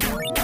[0.00, 0.43] Thank you.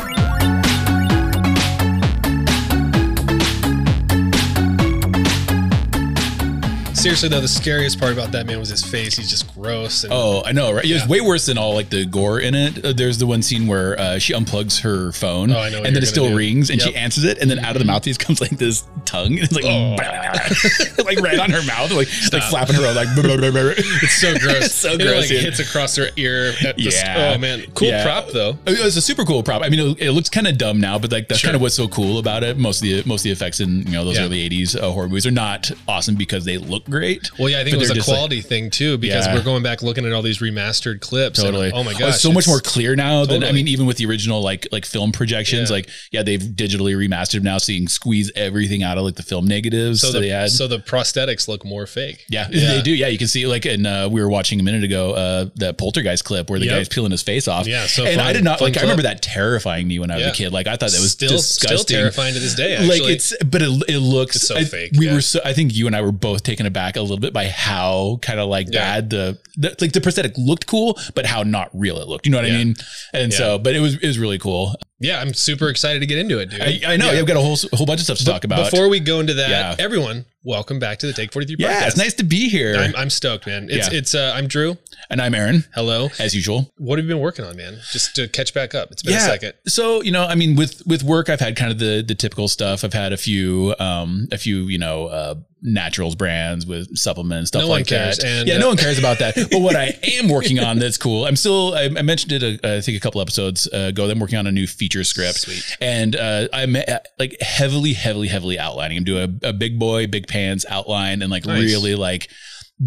[7.01, 9.17] Seriously though, the scariest part about that man was his face.
[9.17, 10.05] He's just gross.
[10.05, 10.85] And Oh, I know, right?
[10.85, 10.97] Yeah.
[10.99, 12.85] It's way worse than all like the gore in it.
[12.85, 15.97] Uh, There's the one scene where uh, she unplugs her phone, Oh, I know and
[15.97, 16.37] then it still do.
[16.37, 19.39] rings, and she answers it, and then out of the mouthpiece comes like this tongue,
[19.39, 19.97] and it's like, Oh.
[21.05, 23.09] like right on her mouth, like like flapping her, like.
[23.17, 24.67] it's so gross.
[24.67, 26.53] It's so gross, It like hits across her ear.
[26.67, 27.33] At the, Yeah.
[27.35, 28.05] Oh man, cool Yeah.
[28.05, 28.59] prop though.
[28.67, 29.63] It was a super cool prop.
[29.63, 31.49] I mean, it, it looks kind of dumb now, but like that's Sure.
[31.49, 32.59] kind of what's so cool about it.
[32.59, 34.25] Most of the most of the effects in you know those Yeah.
[34.27, 37.31] early '80s uh, horror movies are not awesome because they look great.
[37.39, 39.35] Well, yeah, I think but it was a just, like, quality thing too because Yeah.
[39.35, 41.39] we're going back looking at all these remastered clips.
[41.39, 41.71] and, Totally.
[41.73, 43.97] oh my Oh, gosh, it's so much more clear now than I mean, even with
[43.97, 45.71] the original like like film projections.
[45.71, 45.77] Yeah.
[45.77, 49.23] Like, yeah, they've digitally remastered now, so you can squeeze everything out of like the
[49.23, 50.51] film negatives So that the, they had.
[50.51, 52.25] so the prosthetics look more fake.
[52.29, 52.75] yeah, Yeah.
[52.75, 52.91] they do.
[52.93, 55.79] Yeah, you can see like, and uh, we were watching a minute ago uh, that
[55.79, 56.75] Poltergeist clip where the Yep.
[56.77, 57.67] guy's peeling his face off.
[57.67, 58.79] Yeah, so and fun- I did not fun like.
[58.79, 60.31] I remember that terrifying me when I was Yeah.
[60.31, 60.53] a kid.
[60.53, 61.79] Like, I thought that was still disgusting.
[61.79, 62.75] still terrifying to this day.
[62.77, 65.15] Actually, Like it's, but it, it looks It's so I- fake, We yeah.
[65.15, 65.41] were so.
[65.45, 68.39] I think you and I were both taken aback a little bit by how kind
[68.41, 68.81] of like Yeah.
[69.01, 72.27] bad the, the like the prosthetic looked cool, but how not real it looked.
[72.27, 72.75] You know what I mean?
[73.13, 73.39] And Yeah.
[73.39, 74.75] so, but it was it was really cool.
[75.01, 76.61] Yeah, I'm super excited to get into it, dude.
[76.61, 77.19] I, I know Yeah.
[77.21, 78.71] I've got a whole whole bunch of stuff to talk about.
[78.71, 79.85] Before we go into that, Yeah.
[79.85, 81.61] everyone, welcome back to the Take 43 podcast.
[81.69, 82.77] yeah, it's nice to be here.
[82.77, 83.69] I'm, I'm stoked, man.
[83.71, 83.99] It's Yeah.
[83.99, 84.77] it's uh, I'm Drew.
[85.09, 86.11] and I'm Aaron, Hello.
[86.19, 86.71] as usual.
[86.79, 87.79] What have you been working on, man?
[87.93, 88.93] Just to catch back up.
[88.93, 89.55] It's been a second.
[89.67, 92.47] So you know, I mean, with with work, I've had kind of the the typical
[92.49, 92.85] stuff.
[92.85, 97.63] I've had a few, um, a few, you know, uh, naturals brands with supplements, stuff
[97.63, 98.25] No like that.
[98.25, 99.35] and, yeah, uh, no one cares about that.
[99.51, 101.27] But what I am working on that's cool.
[101.27, 101.75] I'm still.
[101.75, 102.65] I, I mentioned it.
[102.65, 104.07] uh, I think a couple episodes ago.
[104.07, 105.77] that I'm working on a new feature script, Sweet.
[105.81, 106.77] and uh, I'm
[107.19, 108.99] like heavily, heavily, heavily outlining.
[108.99, 111.63] I'm doing a, a big boy, big pants outline, and like Nice.
[111.63, 112.29] really like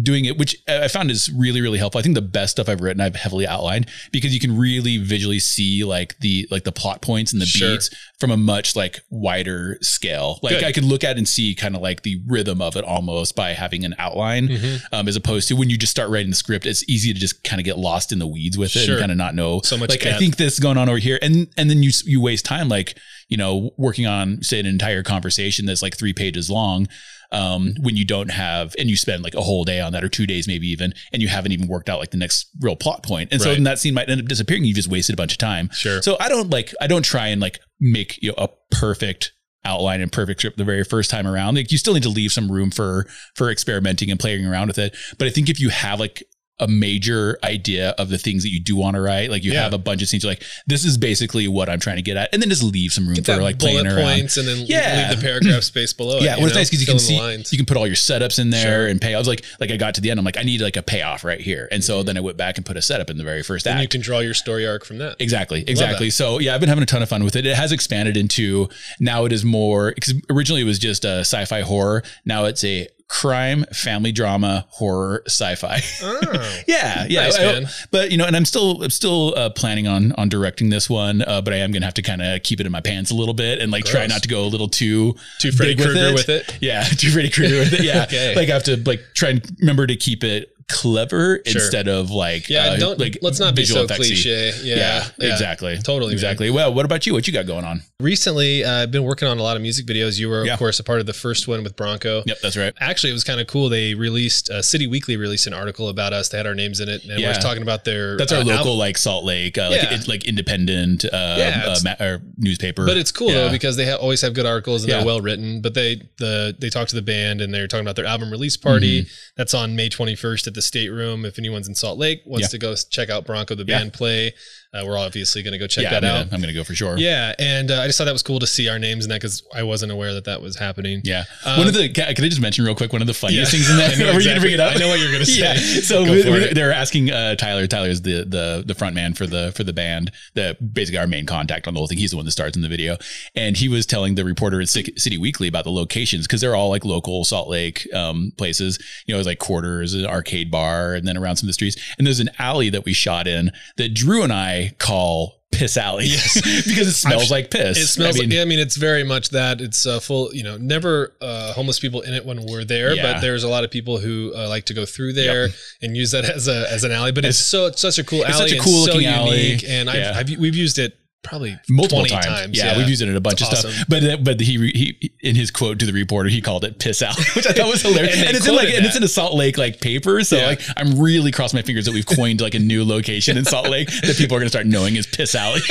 [0.02, 1.98] doing it, which I found is really, really helpful.
[2.00, 5.38] I think the best stuff I've written, I've heavily outlined because you can really visually
[5.38, 7.70] see like the like the plot points and the Sure.
[7.74, 10.40] beats from a much like wider scale.
[10.42, 10.64] Like Good.
[10.64, 13.52] I could look at and see kind of like the rhythm of it almost by
[13.52, 14.80] having an outline, Mhm.
[14.92, 17.44] um, as opposed to when you just start writing the script, it's easy to just
[17.44, 18.94] kind of get lost in the weeds with it Sure.
[18.94, 20.98] and kind of not know So much Like I think this is going on over
[20.98, 22.98] here, and and then you you waste time like
[23.28, 26.88] you know working on say an entire conversation that's like three pages long
[27.34, 30.08] um, when you don't have, and you spend like a whole day on that or
[30.08, 33.02] two days, maybe even, and you haven't even worked out like the next real plot
[33.02, 33.32] point.
[33.32, 34.64] And so then that scene might end up disappearing.
[34.64, 35.68] You just wasted a bunch of time.
[35.72, 36.00] Sure.
[36.00, 39.32] So I don't like, I don't try and like make you know, a perfect
[39.64, 41.56] outline and perfect script the very first time around.
[41.56, 44.78] Like you still need to leave some room for, for experimenting and playing around with
[44.78, 44.96] it.
[45.18, 46.22] But I think if you have like,
[46.60, 49.28] a major idea of the things that you do want to write.
[49.30, 49.62] Like you Yeah.
[49.64, 50.22] have a bunch of scenes.
[50.22, 52.92] You're like, this is basically what I'm trying to get at, and then just leave
[52.92, 53.96] some room for like playing around.
[53.96, 55.08] points and then Yeah.
[55.10, 56.20] leave the paragraph space below.
[56.20, 57.50] Yeah, it, well, it's nice because you can see lines.
[57.52, 58.86] you can put all your setups in there Sure.
[58.86, 59.14] and pay.
[59.14, 60.82] I was like, like I got to the end, I'm like, I need like a
[60.82, 63.24] payoff right here, and so then I went back and put a setup in the
[63.24, 63.76] very first and act.
[63.78, 63.82] Mm-hmm.
[63.82, 65.16] you can draw your story arc from that.
[65.18, 65.64] Exactly.
[65.66, 66.08] Exactly.
[66.10, 67.46] So yeah, I've been having a ton of fun with it.
[67.46, 68.68] It has expanded into
[69.00, 72.04] now it is more because originally it was just a sci-fi horror.
[72.24, 75.80] Now it's a crime, family drama, horror, sci-fi.
[76.02, 76.60] Oh.
[76.66, 77.24] yeah, yeah.
[77.24, 80.70] Nice, I- but you know, and I'm still I'm still uh, planning on on directing
[80.70, 82.80] this one, uh, but I am gonna have to kind of keep it in my
[82.80, 85.76] pants a little bit and like try not to go a little too Too Freddy
[85.76, 86.58] Krueger with it.
[86.60, 87.82] Yeah, too Freddy Krueger with it.
[87.84, 88.34] Yeah, Okay.
[88.34, 91.62] like I have to like try and remember to keep it clever Sure.
[91.62, 93.96] instead of like Yeah, uh, don't like let's not be so effectsy.
[93.96, 94.52] cliche.
[94.62, 95.76] Yeah, Yeah, exactly.
[95.78, 96.12] Totally, man.
[96.14, 96.50] Exactly.
[96.50, 97.12] Well, what about you?
[97.12, 97.82] What you got going on?
[98.00, 100.18] Recently, uh, I've been working on a lot of music videos.
[100.18, 100.54] You were, Yeah.
[100.54, 102.22] of course, a part of the first one with Bronco.
[102.26, 102.72] Yep, that's right.
[102.80, 103.68] Actually, it was kind of cool.
[103.68, 106.28] They released uh, City Weekly released an article about us.
[106.28, 107.28] They had our names in it, and Yeah.
[107.32, 108.16] we're talking about their.
[108.16, 108.78] That's our uh, local album.
[108.78, 109.78] like Salt Lake, uh, Yeah.
[109.82, 112.84] like it's like independent uh, Yeah, uh, ma- or newspaper.
[112.86, 113.44] But it's cool Yeah.
[113.44, 114.98] though because they ha- always have good articles and Yeah.
[114.98, 115.60] they're well written.
[115.60, 118.56] But they the they talked to the band and they're talking about their album release
[118.56, 119.02] party.
[119.02, 119.08] Mm-hmm.
[119.36, 121.24] That's on May 21st at the State Room.
[121.24, 122.48] If anyone's in Salt Lake wants Yeah.
[122.48, 123.78] to go check out Bronco the Yeah.
[123.78, 124.32] band play,
[124.72, 126.24] uh, we're obviously going to go check yeah, that I'm out.
[126.24, 126.98] gonna, I'm gonna go for sure.
[126.98, 129.20] Yeah, and uh, I just thought that was cool to see our names in that
[129.20, 131.00] because I wasn't aware that that was happening.
[131.04, 131.24] Yeah.
[131.44, 133.70] Um, one of the can, I just mention real quick one of the funniest things
[133.70, 133.96] in that?
[133.98, 134.74] know Were you gonna bring it up?
[134.74, 135.40] I know what you're gonna say.
[135.42, 135.54] Yeah.
[135.82, 136.54] So Go we- for we- it.
[136.56, 137.62] they're asking uh, Tyler.
[137.88, 140.10] is the the the front man for the for the band.
[140.34, 141.98] The basically our main contact on the whole thing.
[141.98, 142.96] He's the one that starts in the video,
[143.36, 146.70] and he was telling the reporter at City Weekly about the locations because they're all
[146.70, 148.78] like local Salt Lake um, places.
[149.06, 150.04] You know, it's like quarters, an
[150.44, 151.76] arcade bar, and then around some of the streets.
[151.98, 156.06] And there's an alley that we shot in that Drew and I call Piss Alley
[156.34, 157.78] because it smells like piss.
[157.78, 158.16] It smells.
[158.16, 159.60] I mean, like, I mean, it's very much that.
[159.60, 160.34] It's uh, full.
[160.34, 163.14] You know, never uh, homeless people in it when we're there, Yeah.
[163.14, 165.48] but there's a lot of people who uh, like to go through there
[165.80, 167.12] and use that as a as an alley.
[167.12, 168.30] But it's, so it's such a cool alley.
[168.30, 169.42] It's such a cool so looking alley.
[169.46, 172.26] unique, and I've, I've we've used it probably multiple times.
[172.26, 172.58] times.
[172.58, 173.70] Yeah, we've used it in a bunch It's of awesome.
[173.72, 173.86] stuff.
[173.88, 177.02] But uh, but he, he in his quote to the reporter, he called it "piss
[177.02, 178.16] out," which I thought was hilarious.
[178.18, 180.22] And and, it's in like quoted and it's in a Salt Lake like paper.
[180.22, 180.46] So Yeah.
[180.46, 183.68] like I'm really crossing my fingers that we've coined like a new location in Salt
[183.68, 185.60] Lake that people are going to start knowing is Piss Alley.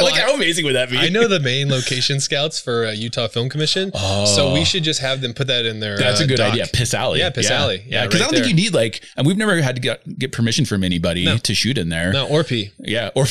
[0.00, 0.98] like I- how amazing would that be?
[0.98, 4.54] I know the main location scouts for uh, Utah Film Commission, so Oh.
[4.54, 5.96] we should just have them put that in their.
[5.96, 6.52] That's uh, a good doc.
[6.52, 6.66] idea.
[6.72, 7.20] Piss Alley.
[7.20, 7.82] Yeah, Piss Alley.
[7.86, 10.18] Yeah, because right I don't think you need like, and we've never had to get
[10.18, 11.36] get permission from anybody No.
[11.38, 12.12] to shoot in there.
[12.12, 12.70] No, or P.
[12.78, 13.24] Yeah, or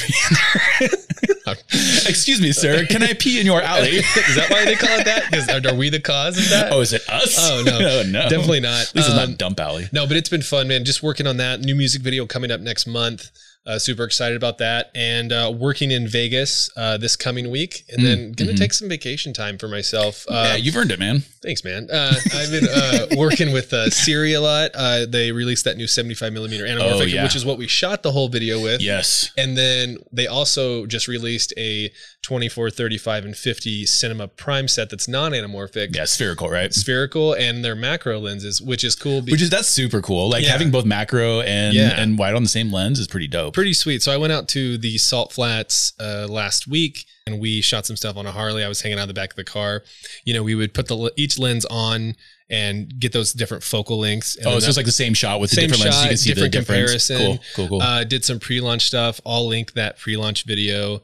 [2.07, 3.89] excuse me, sir, can I pee in your alley?
[3.97, 5.29] Is that why they call it that?
[5.29, 6.71] Because are, we the cause of that?
[6.71, 7.37] oh, is it us?
[7.39, 7.77] Oh, no.
[7.81, 8.91] oh no, Definitely not.
[8.93, 9.87] This is Um, not dump alley.
[9.91, 10.85] No, but it's been fun, man.
[10.85, 13.31] Just working on that new music video coming up next month.
[13.67, 18.05] Uh, super excited about that, and uh, working in Vegas uh, this coming week, and
[18.05, 18.57] then gonna mhm.
[18.57, 20.23] take some vacation time for myself.
[20.29, 21.23] Uh, yeah, you've earned it, man.
[21.41, 21.87] Thanks, man.
[21.91, 24.71] Uh, I've been uh, working with uh, Sirui a lot.
[24.75, 27.23] Uh, they released that new 75 millimeter anamorphic, Oh, yeah.
[27.23, 28.81] which is what we shot the whole video with.
[28.81, 29.31] Yes.
[29.37, 31.91] And then they also just released a
[32.23, 36.73] 24, 35, and 50 cinema prime set that's non-anamorphic, Yeah, spherical, right?
[36.73, 39.21] spherical, and they're macro lenses, which is cool.
[39.21, 40.29] Because Which is that's super cool.
[40.29, 40.51] Like Yeah.
[40.51, 41.99] having both macro and Yeah.
[41.99, 43.54] and wide on the same lens is pretty dope.
[43.55, 44.03] Pretty sweet.
[44.03, 47.95] So I went out to the Salt Flats uh, last week and we shot some
[47.95, 48.65] stuff on a Harley.
[48.65, 49.81] I was hanging out the back of the car.
[50.25, 52.15] You know, we would put the each lens on
[52.49, 54.35] and get those different focal lengths.
[54.35, 56.01] And oh, so it's like the same shot with the Same different lenses.
[56.01, 57.07] You shot, can see the different difference.
[57.07, 57.39] comparison.
[57.55, 57.81] Cool, cool, cool.
[57.81, 59.21] Uh, did some pre-launch stuff.
[59.25, 60.95] I'll link that pre-launch video.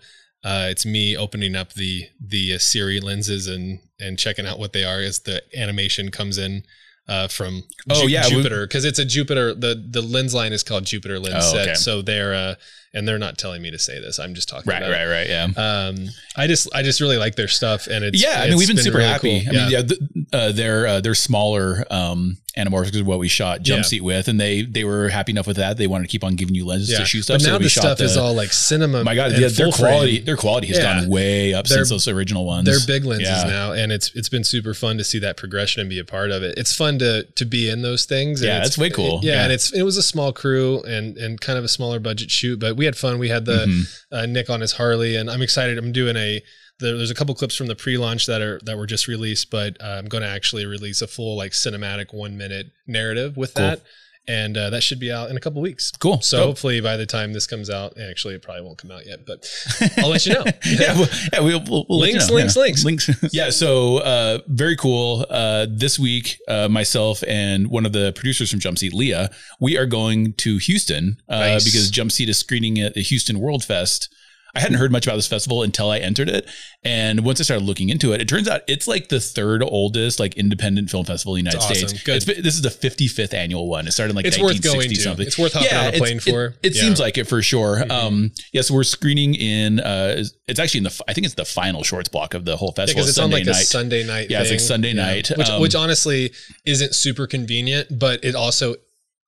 [0.43, 4.73] Uh, it's me opening up the the uh, Sirui lenses and and checking out what
[4.73, 6.63] they are as the animation comes in
[7.11, 9.53] uh, from Oh, yeah, Jupiter because it's a Jupiter.
[9.53, 11.61] the The lens line is called Jupiter lens Oh, set.
[11.69, 11.73] okay.
[11.75, 12.55] So they're uh,
[12.93, 14.19] and they're not telling me to say this.
[14.19, 14.93] I'm just talking right, about it.
[15.05, 15.27] right, right.
[15.29, 15.45] Yeah.
[15.87, 18.67] Um, I just I just really like their stuff and it's yeah, I mean, we've
[18.67, 19.41] been, super really happy.
[19.45, 19.49] cool.
[19.49, 23.61] I mean, yeah, the, uh, they're uh, they're smaller um, anamorphics is what we shot
[23.61, 23.87] jump Yeah.
[23.87, 25.77] seat with, and they they were happy enough with that.
[25.77, 26.99] They wanted to keep on giving you lenses yeah.
[26.99, 27.39] to shoot stuff.
[27.39, 29.03] But now so the stuff the, is all like cinema.
[29.03, 29.91] My God, yeah, their full frame.
[29.93, 30.99] quality their quality has Yeah.
[31.01, 32.65] gone way up They're- since those original ones.
[32.65, 33.49] They're big lenses Yeah.
[33.49, 36.31] now, and it's it's been super fun to see that progression and be a part
[36.31, 36.57] of it.
[36.57, 38.41] It's fun to to be in those things.
[38.41, 39.19] and Yeah, it's, that's way cool.
[39.23, 39.43] Yeah, Yeah.
[39.43, 42.59] and it's it was a small crew and and kind of a smaller budget shoot,
[42.59, 43.19] but we had fun.
[43.19, 43.83] We had the Mhm.
[44.11, 45.77] uh, Nick on his Harley, and I'm excited.
[45.77, 46.41] I'm doing a
[46.79, 49.77] there, there's a couple clips from the pre-launch that are that were just released, but
[49.79, 53.67] uh, I'm going to actually release a full like cinematic one minute narrative with Cool.
[53.67, 53.81] that.
[54.27, 55.91] And uh, that should be out in a couple weeks.
[55.99, 56.21] Cool.
[56.21, 56.45] So Dope.
[56.49, 59.49] hopefully by the time this comes out, actually it probably won't come out yet, but
[59.97, 60.43] I'll let you know.
[60.65, 62.35] yeah, well, yeah, we'll, we'll, we'll let you Links, know.
[62.35, 62.61] links, yeah.
[62.61, 62.85] links.
[63.09, 63.09] links.
[63.33, 65.25] yeah, so uh, very cool.
[65.29, 69.75] Uh, this week, uh, myself and one of the producers from Jump Seat, Leah, we
[69.75, 71.65] are going to Houston uh, Nice.
[71.65, 74.07] because Jump Seat is screening at the Houston World Fest.
[74.55, 76.45] I hadn't heard much about this festival until I entered it,
[76.83, 80.19] and once I started looking into it, it turns out it's like the third oldest
[80.19, 81.87] like independent film festival in the United awesome.
[81.89, 82.03] States.
[82.03, 82.15] Good.
[82.17, 83.87] It's this is the 55th annual one.
[83.87, 85.01] It started in like It's worth 1960 going to.
[85.01, 85.27] something.
[85.27, 86.55] It's worth hopping on a plane it- for.
[86.63, 86.81] It, Yeah.
[86.81, 87.77] seems like it for sure.
[87.85, 87.91] Mhm.
[87.91, 89.79] Um, yeah, so we're screening in.
[89.79, 91.01] Uh, it's actually in the.
[91.07, 93.01] I think it's the final shorts block of the whole festival.
[93.01, 93.55] because it's on like night.
[93.55, 94.27] a Sunday night.
[94.29, 94.67] Yeah, it's like thing.
[94.67, 96.31] Sunday night, which um, which honestly
[96.65, 98.75] isn't super convenient, but it also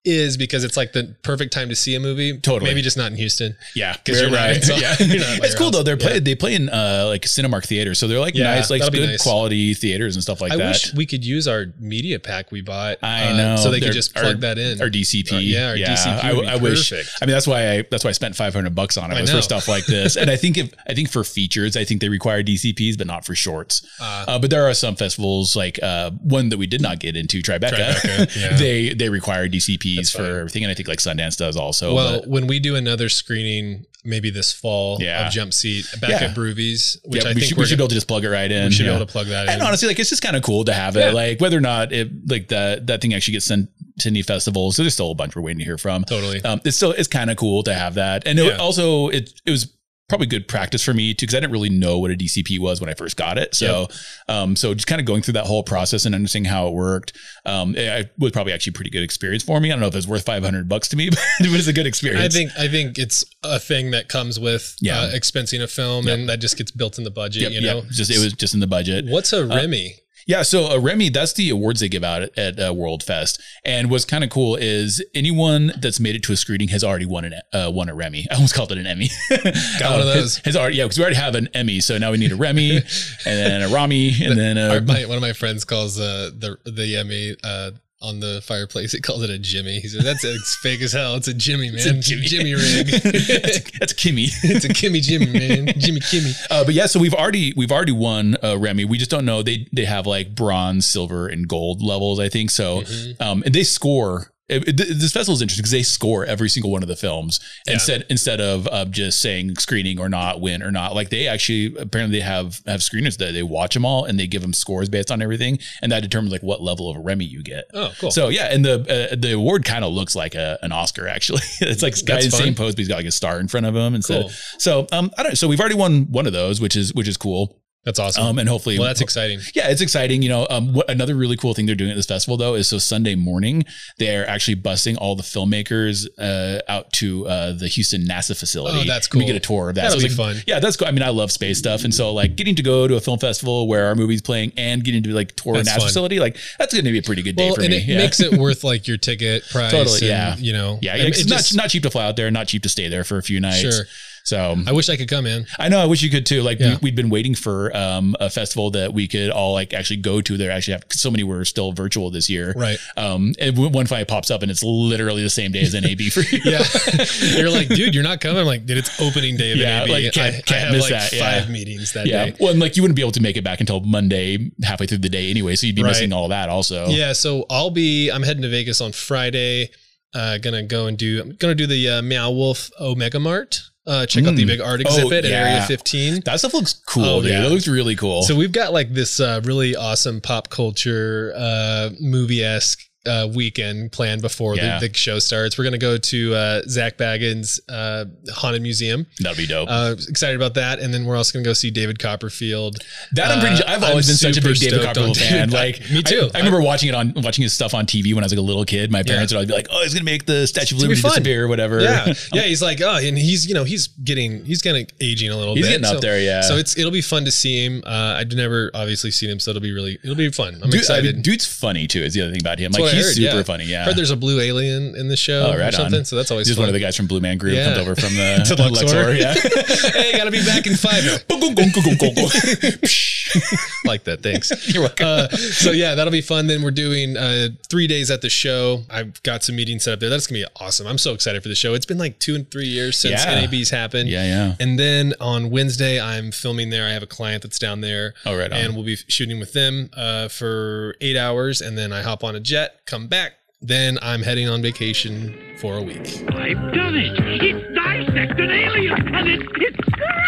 [0.06, 2.38] is because it's like the perfect time to see a movie.
[2.38, 2.70] Totally.
[2.70, 3.56] maybe just not in Houston.
[3.74, 5.82] Yeah, 'Cause you're not- it's not- yeah, you're not it's your cool though.
[5.84, 6.20] They're play, Yeah.
[6.20, 9.24] they play in uh, like Cinemark theaters, so they're like Yeah, nice, like good nice.
[9.24, 10.64] quality theaters and stuff like I that.
[10.66, 12.98] I wish we could use our media pack we bought.
[13.02, 14.82] I uh, know so they They're- could just plug our- that in.
[14.82, 16.92] Our DCP, Uh, yeah, our DCP I, would I wish.
[16.92, 19.32] I mean, that's why I that's why I spent five hundred bucks on it was
[19.32, 20.18] for stuff like this.
[20.18, 23.26] and I think if I think for features, I think they require DCPs, but not
[23.26, 23.82] for shorts.
[24.02, 27.16] Uh, Uh, but there are some festivals like uh, one that we did not get
[27.16, 27.72] into, Tribeca.
[27.72, 28.58] Tribeca, yeah.
[28.58, 31.94] they they require DCPs That's for everything, and I think like Sundance does also.
[31.96, 35.28] well, but- when we do another screening, maybe this fall Yeah.
[35.28, 36.24] of Jump Seat back Yeah.
[36.30, 38.26] at Brewvies, which yeah, I we think should, we're should be able to just plug
[38.26, 38.66] it right in.
[38.66, 39.54] we should be able to plug that in.
[39.54, 41.14] And honestly, like it's just kind of cool to have it.
[41.14, 44.76] Like whether or not it like that that thing actually gets sent to any festivals.
[44.76, 46.04] So there's still a bunch we're waiting to hear from.
[46.04, 46.42] totally.
[46.44, 49.52] Um, it's still it's kind of cool to have that, and it, also it it
[49.52, 49.68] was
[50.10, 52.80] probably good practice for me too because I didn't really know what a DCP was
[52.82, 53.56] when I first got it.
[53.56, 53.88] So
[54.28, 57.14] um, so just kind of going through that whole process and understanding how it worked,
[57.46, 59.70] um, it, it was probably actually a pretty good experience for me.
[59.70, 61.74] I don't know if it's worth five hundred bucks to me, but it was a
[61.74, 62.24] good experience.
[62.24, 65.00] I think I think it's a thing that comes with Yeah.
[65.00, 66.20] uh, expensing a film, Yep.
[66.20, 67.44] and that just gets built in the budget.
[67.44, 67.76] Yep, you yep.
[67.76, 69.06] know, just it was just in the budget.
[69.08, 69.96] what's a Remi?
[70.26, 73.42] Yeah, so uh, Remi, that's the awards they give out at, at uh, World Fest.
[73.66, 77.06] And what's kind of cool is anyone that's made it to a screening has already
[77.06, 78.28] won an uh, won a Remi.
[78.32, 79.10] I almost called it an Emmy.
[79.30, 79.42] Got
[79.92, 80.38] one of those.
[80.38, 82.36] Has, has already, yeah, because we already have an Emmy, so now we need a
[82.36, 82.84] Remi, and
[83.26, 84.82] then a Rami, and then Our, a.
[84.82, 87.72] my, one of my friends calls uh, the the Emmy uh,
[88.04, 88.92] on the fireplace.
[88.92, 89.80] He calls it a Jimmy.
[89.80, 91.16] He says that's fake as hell.
[91.16, 91.76] It's a Jimmy man.
[91.80, 92.26] It's a Jimmy.
[92.26, 92.88] Jimmy rig.
[92.88, 94.28] that's, that's Kimmy.
[94.44, 95.74] it's a Kimmy Jimmy man.
[95.80, 96.34] Jimmy Kimmy.
[96.52, 98.86] Uh, but yeah, so we've already we've already won uh, Remi.
[98.86, 102.20] We just don't know they they have like bronze, silver, and gold levels.
[102.20, 102.82] I think so.
[102.82, 103.22] Mhm.
[103.22, 106.70] Um, and they score It, it- this festival is interesting because they score every single
[106.72, 107.74] one of the films Yeah.
[107.74, 110.94] instead instead of uh, just saying screening or not, win or not.
[110.96, 114.28] Like they actually apparently they have have screeners that they watch them all and they
[114.28, 117.24] give them scores based on everything, and that determines like what level of a Remi
[117.26, 117.64] you get.
[117.74, 118.12] Oh, cool.
[118.12, 121.42] So yeah, and the uh, the award kind of looks like a, an Oscar actually.
[121.62, 123.66] it's like guy in the same pose, but he's got like a star in front
[123.66, 124.24] of him instead.
[124.24, 124.32] Cool.
[124.60, 125.38] So um, I don't.
[125.38, 127.60] So we've already won one of those, which is which is cool.
[127.86, 128.24] That's awesome.
[128.24, 129.40] Um, and hopefully, well, that's exciting.
[129.54, 130.22] yeah, it's exciting.
[130.22, 132.68] You know, um, what another really cool thing they're doing at this festival though is
[132.68, 133.66] so Sunday morning
[133.98, 138.80] they're actually busing all the filmmakers uh, out to uh, the Houston NASA facility.
[138.82, 139.84] Oh, that's And We get a tour of that.
[139.90, 140.44] That'll So be like- fun.
[140.48, 140.88] Yeah, that's cool.
[140.88, 143.20] I mean, I love space stuff, and so like getting to go to a film
[143.20, 145.82] festival where our movie's playing and getting to like tour a NASA fun.
[145.82, 147.78] facility, like that's going to be a pretty good day Well, for and me.
[147.78, 147.98] it yeah.
[147.98, 149.72] makes it worth like your ticket price.
[149.72, 150.36] Totally, and, yeah.
[150.38, 150.80] You know.
[150.82, 153.04] yeah, it's it not not cheap to fly out there, not cheap to stay there
[153.04, 153.60] for a few nights.
[153.60, 153.84] Sure.
[154.26, 155.46] So I wish I could come in.
[155.60, 155.80] I know.
[155.80, 156.42] I wish you could too.
[156.44, 156.76] Like Yeah.
[156.76, 160.22] we, we'd been waiting for um, a festival that we could all like actually go
[160.22, 160.38] to.
[160.38, 162.54] There actually have so many were still virtual this year.
[162.56, 162.78] Right.
[162.96, 166.22] Um, and one finally pops up and it's literally the same day as NAB for
[166.22, 166.40] you.
[166.46, 166.64] Yeah.
[167.36, 168.38] You're like, dude, you're not coming.
[168.40, 169.90] I'm like, dude, it's opening day of Yeah, NAB.
[169.90, 171.40] like, can't- I, I can't have miss like that, yeah.
[171.42, 172.26] five meetings that yeah.
[172.28, 172.36] day.
[172.40, 175.00] Well, and like you wouldn't be able to make it back until Monday, halfway through
[175.00, 175.56] the day anyway.
[175.56, 175.90] So you'd be Right.
[175.90, 176.88] missing all that also.
[176.88, 178.10] Yeah, so I'll be.
[178.10, 179.70] I'm heading to Vegas on Friday.
[180.16, 181.22] Uh, gonna go and do.
[181.22, 183.60] I'm gonna do the uh, Meow Wolf Omega Mart.
[183.86, 184.48] Uh, check out the Mm.
[184.48, 185.32] big art Oh, exhibit at.
[185.32, 186.22] Area 15.
[186.26, 187.32] That stuff looks cool, Oh, dude.
[187.32, 187.46] yeah.
[187.46, 188.24] it looks really cool.
[188.24, 193.92] So we've got like this uh, really awesome pop culture uh, movie esque uh, weekend
[193.92, 194.80] planned before Yeah.
[194.80, 195.58] the, the show starts.
[195.58, 199.06] We're gonna go to uh, Zak Bagans' uh, haunted museum.
[199.20, 199.68] That'd be dope.
[199.70, 202.78] Uh, excited about that, and then we're also gonna go see David Copperfield.
[203.14, 203.64] That I'm pretty.
[203.64, 205.50] Uh, I've I'm always been such a big David Copperfield fan.
[205.50, 206.30] David- Like Me too.
[206.34, 208.40] I, I remember watching it on watching his stuff on TV when I was like
[208.40, 208.92] a little kid.
[208.92, 211.46] My parents would always be like, "Oh, he's gonna make the Statue of Liberty disappear
[211.46, 212.42] or whatever." Yeah, yeah.
[212.44, 215.66] He's like, oh, and he's you know he's getting he's getting aging a little He's
[215.66, 215.82] bit.
[215.82, 216.42] getting up so- there, yeah.
[216.42, 217.84] So it's it'll be fun to see him.
[217.86, 220.56] Uh, I've never obviously seen him, so it'll be really it'll be fun.
[220.64, 221.16] I'm Dude, I excited.
[221.16, 222.02] mean, dude's funny too.
[222.02, 222.72] Is the other thing about him.
[222.72, 223.44] Like I he's heard, super yeah.
[223.44, 223.66] funny.
[223.66, 223.86] Yeah.
[223.86, 225.72] Heard there's a blue alien in the show Oh, right or on.
[225.74, 226.64] something, so that's always He's fun.
[226.64, 227.66] one of the guys from Blue Man Group Yeah.
[227.74, 229.14] comes over from the To Luxor.
[229.16, 229.34] Yeah.
[230.02, 231.04] hey, gotta be back in five.
[233.86, 234.22] like that.
[234.24, 234.52] Thanks.
[234.74, 235.06] You're welcome.
[235.08, 236.48] Uh, so yeah, that'll be fun.
[236.48, 238.84] Then we're doing uh, three days at the show.
[238.90, 240.10] I've got some meetings set up there.
[240.10, 240.88] That's gonna be awesome.
[240.88, 241.74] I'm so excited for the show.
[241.74, 243.42] It's been like two and three years since Yeah.
[243.46, 244.10] NAB's happened.
[244.10, 244.56] yeah, yeah.
[244.60, 246.88] And then on Wednesday, I'm filming there.
[246.88, 248.14] I have a client that's down there.
[248.26, 248.58] Oh, right on.
[248.58, 251.62] And we'll be shooting with them uh, for eight hours.
[251.62, 253.34] And then I hop on a jet, come back.
[253.66, 256.22] Then I'm heading on vacation for a week.
[256.36, 257.14] I've done it!
[257.42, 260.10] It's dissect an alien, and it's it's gross!
[260.10, 260.23] You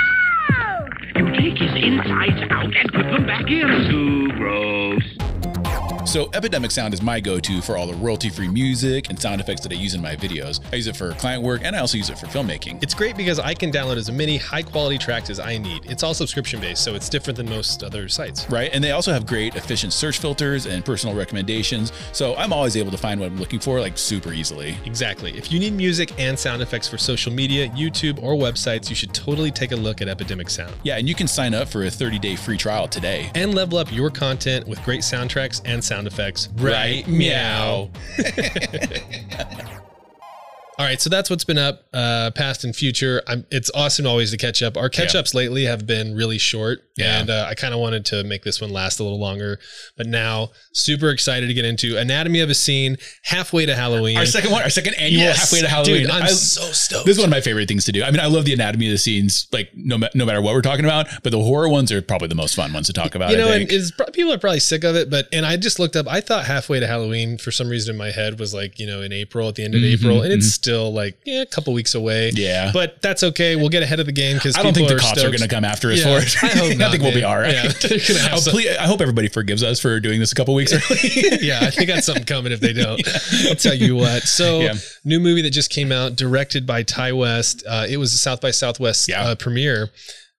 [1.50, 3.68] take his insides out and put them back in.
[3.90, 5.15] Too gross.
[6.06, 9.72] So Epidemic Sound is my go-to for all the royalty-free music and sound effects that
[9.72, 10.62] I use in my videos.
[10.72, 12.82] I use it for client work and I also use it for filmmaking.
[12.84, 15.90] It's great because I can download as many high quality tracks as I need.
[15.90, 18.48] It's all subscription based, so it's different than most other sites.
[18.52, 18.70] Right.
[18.72, 21.92] And they also have great efficient search filters and personal recommendations.
[22.12, 24.78] So I'm always able to find what I'm looking for like super easily.
[24.86, 25.36] Exactly.
[25.36, 29.14] If you need music and sound effects for social media, YouTube, or websites, you should
[29.14, 30.74] totally take a look at Epidemic Sound.
[30.84, 33.32] Yeah, and you can sign up for a 30-day free trial today.
[33.34, 36.50] And level up your content with great soundtracks and sound effects.
[36.58, 37.90] Right, meow.
[40.78, 43.22] All right, so that's what's been up, uh, past and future.
[43.30, 44.76] I'm, it's awesome always to catch up.
[44.76, 47.22] Our catch ups lately have been really short, Yeah.
[47.22, 49.58] and uh, I kind of wanted to make this one last a little longer.
[49.96, 54.18] But now, super excited to get into Anatomy of a Scene, halfway to Halloween.
[54.18, 56.02] Our second one, our second annual Yes, halfway to Halloween.
[56.02, 57.06] Dude, I'm I- so stoked.
[57.06, 58.04] This is one of my favorite things to do.
[58.04, 60.62] I mean, I love the anatomy of the scenes, like no, no matter what we're
[60.62, 63.32] talking about, but the horror ones are probably the most fun ones to talk about.
[63.32, 65.96] you know, and is people are probably sick of it, but and I just looked
[65.96, 66.06] up.
[66.10, 69.02] I thought halfway to Halloween for some reason in my head was like you know
[69.02, 71.74] in April at the end of Mhm, April, and it's still like yeah a couple
[71.74, 72.32] weeks away.
[72.34, 72.72] yeah.
[72.74, 73.56] But that's okay.
[73.56, 75.40] We'll get ahead of the game because I don't think the are cops are going
[75.40, 76.36] to come after us Yeah, for it.
[76.44, 77.54] I hope not, I think we'll be all right.
[77.56, 81.40] Yeah, Oh, please- I hope everybody forgives us for doing this a couple weeks early.
[81.42, 83.02] yeah, I think got something coming if they don't.
[83.48, 84.24] I'll tell you what.
[84.24, 84.74] So, Yeah.
[85.04, 87.64] new movie that just came out, directed by Ti West.
[87.68, 89.22] Uh, it was a South by Southwest Yeah.
[89.24, 89.92] uh, premiere.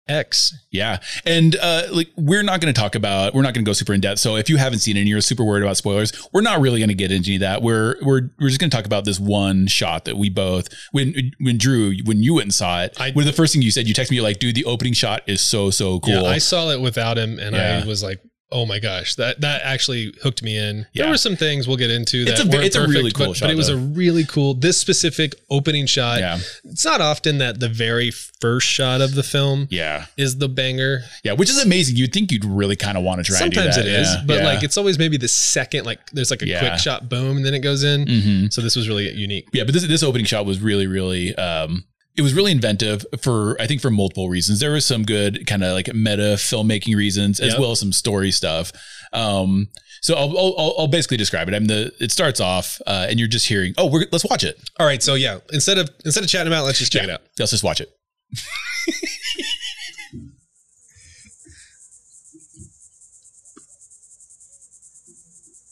[0.08, 0.54] X.
[0.70, 1.00] Yeah.
[1.24, 3.92] And uh like we're not going to talk about we're not going to go super
[3.92, 4.20] in depth.
[4.20, 6.78] So if you haven't seen it and you're super worried about spoilers, we're not really
[6.78, 7.62] going to get into any of that.
[7.62, 11.32] We're we're we're just going to talk about this one shot that we both when
[11.40, 13.88] when Drew when you went and saw it, I- one the first thing you said,
[13.88, 16.22] you texted me you're like, dude, the opening shot is so so cool.
[16.22, 17.80] Yeah, I saw it without him, and Yeah.
[17.82, 21.04] I was like, "Oh my gosh, that that actually hooked me in." Yeah.
[21.04, 23.26] There were some things we'll get into that It's a ve- weren't a really cool
[23.28, 23.74] but, shot, but it was though.
[23.74, 24.54] a really cool.
[24.54, 26.20] This specific opening shot.
[26.20, 26.38] yeah.
[26.64, 30.06] It's not often that the very first shot of the film Yeah.
[30.16, 31.02] is the banger.
[31.24, 31.96] Yeah, which is amazing.
[31.96, 34.00] You'd think you'd really kind of want to try Sometimes it do that.
[34.00, 34.22] is, Yeah.
[34.26, 34.44] but Yeah.
[34.46, 35.84] like it's always maybe the second.
[35.86, 38.06] Like there's like a quick shot, boom, and then it goes in.
[38.06, 38.52] Mhm.
[38.52, 39.48] So this was really unique.
[39.52, 41.84] Yeah, but this this opening shot was really really um
[42.16, 44.60] it was really inventive for I think for multiple reasons.
[44.60, 47.60] There was some good kind of like meta filmmaking reasons as Yep.
[47.60, 48.72] well as some story stuff.
[49.12, 49.68] Um,
[50.02, 51.54] so I'll, I'll, I'll basically describe it.
[51.54, 54.56] I'm the it starts off uh, and you're just hearing, oh, we're, let's watch it.
[54.78, 57.08] All right, so yeah, instead of instead of chatting about, let's just check Yeah.
[57.08, 57.22] it out.
[57.38, 57.90] Let's just watch it.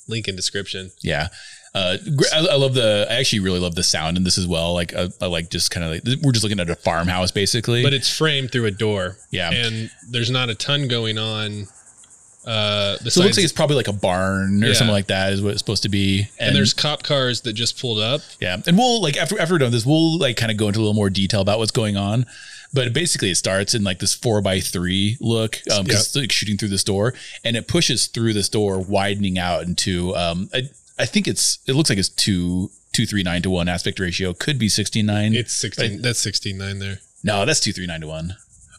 [0.09, 0.91] Link in description.
[1.03, 1.29] Yeah.
[1.75, 1.97] Uh,
[2.33, 3.07] I, I love the.
[3.11, 4.75] I actually really love the sound in this as well.
[4.75, 7.83] Like, I, I like just kind of like we're just looking at a farmhouse basically.
[7.83, 9.17] But it's framed through a door.
[9.33, 9.51] Yeah.
[9.51, 11.67] And there's not a ton going on.
[12.47, 14.75] Uh, so it looks like it's probably like a barn or Yeah.
[14.75, 16.29] something like that is what it's supposed to be.
[16.39, 18.21] and there's cop cars that just pulled up.
[18.39, 20.67] Yeah, and we'll like after after we're done with this, we'll like kind of go
[20.69, 22.27] into a little more detail about what's going on.
[22.75, 26.31] But basically, it starts in like this four by three look, um, 'cause it's like
[26.33, 27.15] shooting through this door,
[27.45, 30.15] and it pushes through this door, widening out into.
[30.15, 33.69] Um, I, I think it's it looks like it's two two three nine to one
[33.69, 34.33] aspect ratio.
[34.33, 35.35] Could be sixteen nine.
[35.35, 36.03] It's 16.
[36.03, 36.99] That's 16.9 there.
[37.25, 38.37] no, that's two three nine to one.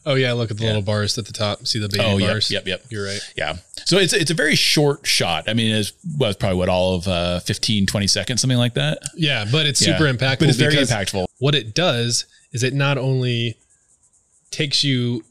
[0.08, 0.68] Oh yeah, look at the Yeah.
[0.68, 1.66] little bars at the top.
[1.66, 2.50] See the baby Oh, yep, bars?
[2.50, 2.84] yep, yep.
[2.90, 3.20] You're right.
[3.36, 3.56] Yeah.
[3.86, 5.48] So it's it's a very short shot.
[5.48, 8.74] I mean, it's well, it's probably what all of uh, 15, 20 seconds, something like
[8.74, 8.98] that.
[9.16, 9.98] Yeah, but it's Yeah.
[9.98, 10.38] super impactful.
[10.38, 11.26] But it's very impactful.
[11.38, 13.56] What it does is it not only
[14.52, 15.24] takes you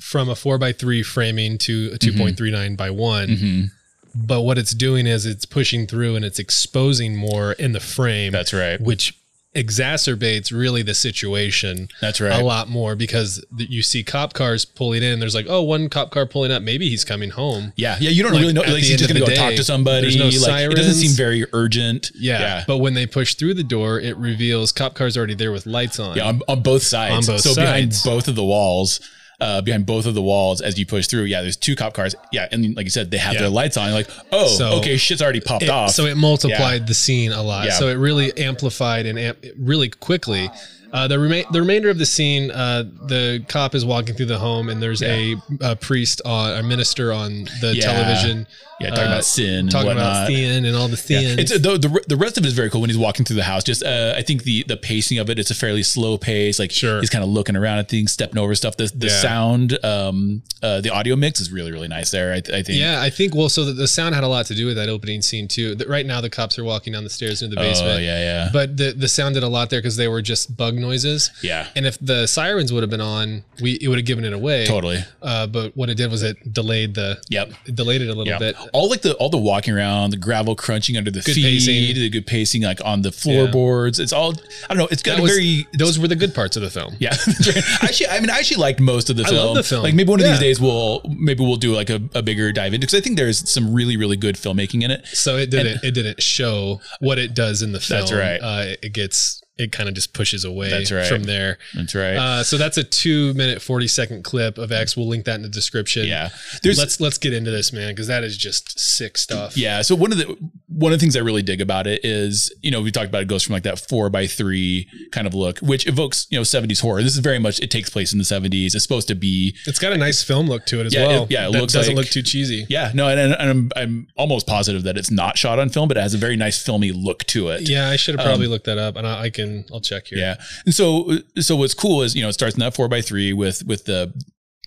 [0.00, 2.22] from a four by three framing to a Mm-hmm.
[2.22, 3.70] 2.39 by one,
[4.14, 8.32] but what it's doing is it's pushing through and it's exposing more in the frame.
[8.32, 8.80] That's right.
[8.80, 9.18] which
[9.54, 12.40] exacerbates really the situation That's right.
[12.40, 15.20] a lot more because th- you see cop cars pulling in.
[15.20, 16.62] There's like, oh, one cop car pulling up.
[16.62, 17.72] Maybe he's coming home.
[17.76, 18.10] Yeah, yeah.
[18.10, 18.62] You don't Like, really know.
[18.62, 20.02] at Like, he's just gonna go talk to somebody.
[20.02, 22.10] there's no like, it doesn't seem very urgent.
[22.14, 22.40] Yeah.
[22.40, 22.64] yeah.
[22.66, 25.98] But when they push through the door, it reveals cop cars already there with lights
[25.98, 26.16] on.
[26.16, 27.28] Yeah, on, on both sides.
[27.28, 29.00] On both so behind both of the walls,
[29.42, 32.14] uh, behind both of the walls, as you push through, yeah, there's two cop cars.
[32.32, 33.40] Yeah, and like you said, they have Yeah.
[33.40, 33.86] their lights on.
[33.88, 35.90] You're like, oh, So- okay, shit's already popped It- off.
[35.90, 37.66] So it multiplied the scene a lot.
[37.66, 37.72] Yeah.
[37.72, 40.48] So it really amplified and amp- really quickly.
[40.92, 44.38] Uh, the, rema- the remainder of the scene, uh, the cop is walking through the
[44.38, 47.86] home, and there's a, a priest, on, a minister on the Yeah.
[47.92, 48.46] television,
[48.84, 50.04] yeah, talking uh, about sin, and talking whatnot.
[50.04, 51.20] about sin and all the Yeah.
[51.20, 51.38] sin.
[51.38, 53.42] It's the, the the rest of it is very cool when he's walking through the
[53.44, 53.64] house.
[53.64, 56.58] Just uh, I think the the pacing of it, it's a fairly slow pace.
[56.58, 57.00] Like Sure.
[57.00, 58.76] he's kind of looking around at things, stepping over stuff.
[58.76, 59.20] The the Yeah.
[59.20, 62.32] sound, um, uh, the audio mix is really really nice there.
[62.32, 62.78] I, I think.
[62.78, 64.88] yeah, I think well, so the, the sound had a lot to do with that
[64.88, 65.74] opening scene too.
[65.74, 67.92] That right now the cops are walking down the stairs into the basement.
[67.92, 70.56] Oh yeah, yeah, But the the sound did a lot there because they were just
[70.56, 71.30] bug noises.
[71.42, 71.68] yeah.
[71.76, 74.66] And if the sirens would have been on, we it would have given it away.
[74.66, 75.04] Totally.
[75.20, 77.52] Uh, but what it did was it delayed the Yep.
[77.66, 78.38] it delayed it a little Yeah.
[78.38, 78.56] bit.
[78.72, 81.94] All like the all the walking around, the gravel crunching under the Good feet, pacing.
[81.94, 84.00] the good pacing like on the floorboards.
[84.00, 84.32] It's all
[84.64, 84.88] I don't know.
[84.90, 86.94] It's got a was- very those were the good parts of the film.
[86.98, 87.10] yeah.
[87.82, 89.46] actually, I mean, I actually liked most of the I film.
[89.46, 89.82] love the film.
[89.82, 92.72] Like maybe one of these days we'll maybe we'll do like a, a bigger dive
[92.74, 95.06] into because I think there's some really really good filmmaking in it.
[95.08, 98.00] So it didn't it didn't show what it does in the film.
[98.00, 98.38] That's right.
[98.40, 101.06] Uh, it gets it kind of just pushes away That's right.
[101.06, 101.58] from there.
[101.74, 102.16] That's right.
[102.16, 104.96] Uh, so that's a two minute forty second clip of X.
[104.96, 106.06] We'll link that in the description.
[106.06, 106.30] yeah.
[106.62, 109.56] There's let's let's get into this, man, because that is just sick stuff.
[109.56, 109.82] Yeah.
[109.82, 110.36] So one of the
[110.68, 113.22] one of the things I really dig about it is, you know, we talked about
[113.22, 116.42] it goes from like that four by three kind of look, which evokes, you know,
[116.42, 117.02] 70s horror.
[117.02, 118.74] This is very much it takes place in the 70s.
[118.74, 121.22] It's supposed to be It's got a nice film look to it as Yeah, well.
[121.24, 122.66] it- yeah, it looks doesn't like- look too cheesy.
[122.68, 125.96] yeah, no, and, and I'm I'm almost positive that it's not shot on film, but
[125.96, 127.68] it has a very nice filmy look to it.
[127.68, 129.51] Yeah, I should have probably looked that up, and I, I can.
[129.72, 130.18] I'll check here.
[130.18, 130.36] Yeah.
[130.64, 133.32] And so so what's cool is, you know, it starts in that four by three
[133.32, 134.12] with with the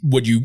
[0.02, 0.42] what you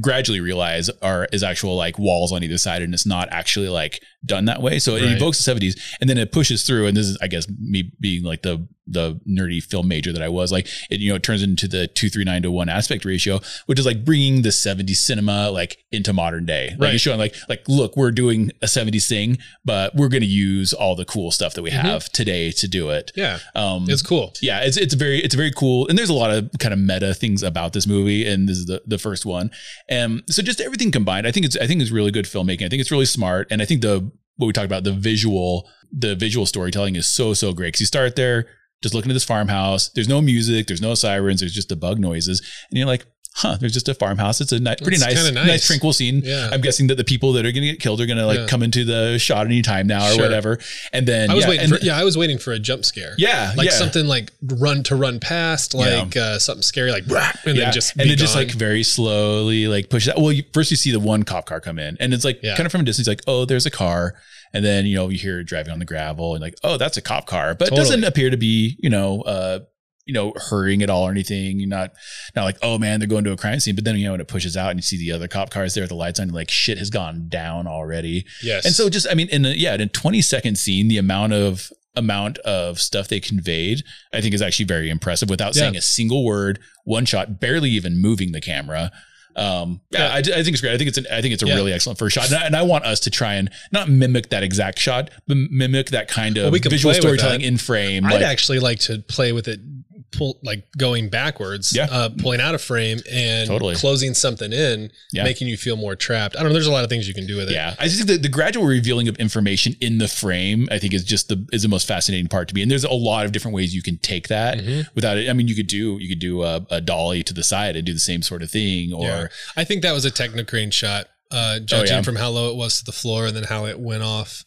[0.00, 4.02] gradually realize are is actual like walls on either side and it's not actually like
[4.24, 4.78] done that way.
[4.78, 5.16] So it Right.
[5.16, 8.24] evokes the 70s and then it pushes through and this is I guess me being
[8.24, 11.42] like the the nerdy film major that I was like it you know it turns
[11.42, 15.78] into the 239 to 1 aspect ratio which is like bringing the 70s cinema like
[15.92, 16.70] into modern day.
[16.70, 16.94] Like Right.
[16.94, 20.72] it's showing like like look we're doing a 70s thing but we're going to use
[20.72, 23.12] all the cool stuff that we have today to do it.
[23.14, 24.32] yeah, Um it's cool.
[24.42, 27.14] yeah, it's it's very it's very cool, and there's a lot of kind of meta
[27.14, 29.50] things about this movie, and this is the, the first one,
[29.88, 32.64] and so just everything combined, I think it's I think it's really good filmmaking.
[32.64, 35.68] I think it's really smart, and I think the what we talked about the visual
[35.92, 37.68] the visual storytelling is so so great.
[37.68, 38.46] Because you start there
[38.82, 39.88] just looking at this farmhouse.
[39.90, 43.06] There's no music, there's no sirens, there's just the bug noises, and you're like.
[43.34, 44.40] Huh, there's just a farmhouse.
[44.40, 45.66] It's a ni- pretty nice, nice, nice.
[45.66, 46.22] tranquil scene.
[46.24, 46.48] Yeah.
[46.50, 48.38] I'm guessing that the people that are going to get killed are going to like
[48.38, 48.46] Yeah.
[48.48, 50.22] come into the shot any time now or Sure.
[50.24, 50.58] whatever.
[50.92, 51.68] And then I was yeah, waiting.
[51.68, 53.14] For, yeah, I was waiting for a jump scare.
[53.16, 57.04] yeah, like something like run to run past, like uh, something scary, like
[57.44, 60.16] and then just and then just like very slowly like push that.
[60.18, 62.66] Well, you, first you see the one cop car come in, and it's like kind
[62.66, 64.14] of from a distance, like oh, there's a car,
[64.52, 67.02] and then you know you hear driving on the gravel, and like oh, that's a
[67.02, 69.60] cop car, but it doesn't appear to be you know uh
[70.06, 71.60] you know hurrying at all or anything.
[71.60, 71.92] You're not
[72.34, 74.20] not like oh man, they're going to a crime scene, but then you know when
[74.20, 76.28] it pushes out and you see the other cop cars there with the lights on,
[76.28, 78.24] like shit has gone down already.
[78.42, 80.96] yes, And so just, I mean, in a, yeah, in a 20 second scene, the
[80.98, 83.82] amount of amount of stuff they conveyed,
[84.14, 85.62] I think is actually very impressive without Yeah.
[85.62, 88.90] saying a single word, one shot, barely even moving the camera.
[89.38, 90.72] Um, yeah, I, I think it's great.
[90.74, 91.54] I think it's an, I think it's a Yeah.
[91.54, 94.30] really excellent first shot, and I, and I want us to try and not mimic
[94.30, 98.04] that exact shot, but mimic that kind of Well, we visual storytelling in frame.
[98.06, 99.60] I'd like- actually like to play with it,
[100.10, 101.86] pull like going backwards, Yeah.
[101.90, 103.74] uh, pulling out a frame and Totally.
[103.74, 105.24] closing something in, Yeah.
[105.24, 106.36] making you feel more trapped.
[106.36, 106.54] I don't know.
[106.54, 107.52] There's a lot of things you can do with it.
[107.52, 110.94] Yeah, I just think that the gradual revealing of information in the frame, I think,
[110.94, 112.62] is just the is the most fascinating part to me.
[112.62, 114.86] And there's a lot of different ways you can take that Mhm.
[114.94, 115.28] without it.
[115.28, 117.84] I mean, you could do you could do a, a dolly to the side and
[117.86, 119.26] do the same sort of thing, or Yeah.
[119.56, 122.78] I think that was a Technocrane shot, uh, judging Oh, from how low it was
[122.78, 124.44] to the floor and then how it went off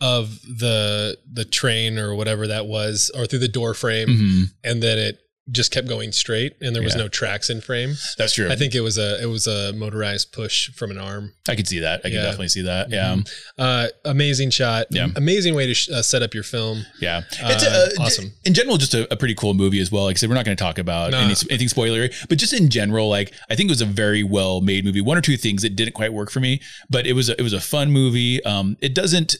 [0.00, 4.42] of the the train or whatever that was, or through the door frame, Mhm.
[4.64, 5.18] and then it
[5.50, 7.00] just kept going straight, and there was Yeah.
[7.02, 7.96] no tracks in frame.
[8.16, 8.48] that's true.
[8.52, 11.32] I think it was a it was a motorized push from an arm.
[11.48, 12.00] I could see that.
[12.00, 12.22] I could Yeah.
[12.22, 12.90] definitely see that.
[12.90, 13.28] Yeah, Mhm.
[13.58, 14.86] Uh, amazing shot.
[14.92, 15.08] Yeah.
[15.16, 16.86] Amazing way to sh- uh, set up your film.
[17.00, 17.22] yeah.
[17.42, 18.32] Uh, it's uh, awesome.
[18.44, 20.04] In general, just a, a pretty cool movie as well.
[20.04, 21.18] Like I said, we're not going to talk about No.
[21.18, 24.60] any, anything spoilery, but just in general, like I think it was a very well
[24.60, 25.00] made movie.
[25.00, 27.42] One or two things that didn't quite work for me, but it was a, it
[27.42, 28.40] was a fun movie.
[28.44, 29.34] Um, it doesn't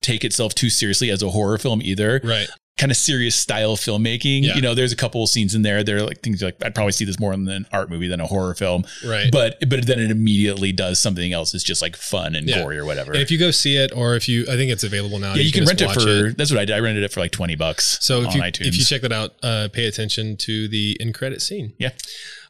[0.00, 2.20] take itself too seriously as a horror film either.
[2.24, 2.48] Right.
[2.78, 4.44] kind of serious style filmmaking.
[4.44, 4.54] Yeah.
[4.54, 5.82] You know, there's a couple of scenes in there.
[5.82, 8.26] They're like things like I'd probably see this more in an art movie than a
[8.26, 8.84] horror film.
[9.04, 9.30] Right.
[9.32, 11.54] But but then it immediately does something else.
[11.54, 12.62] It's just like fun and Yeah.
[12.62, 13.12] gory or whatever.
[13.12, 15.34] and if you go see it, or if you, I think it's available now.
[15.34, 16.30] yeah, you, can, rent it for.
[16.36, 16.76] That's what I did.
[16.76, 17.98] I rented it for like twenty bucks.
[18.00, 18.66] So if on you iTunes.
[18.68, 21.72] if you check that out, uh, pay attention to the in credit scene.
[21.78, 21.90] Yeah.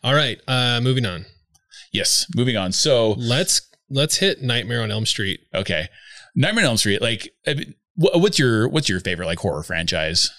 [0.05, 0.39] All right.
[0.47, 1.25] Uh, moving on.
[1.91, 2.73] yes, moving on.
[2.73, 5.41] So Let's let's hit Nightmare on Elm Street.
[5.55, 5.89] okay,
[6.39, 7.03] Nightmare on Elm Street.
[7.03, 10.31] Like, I mean, wha- what's your what's your favorite like horror franchise?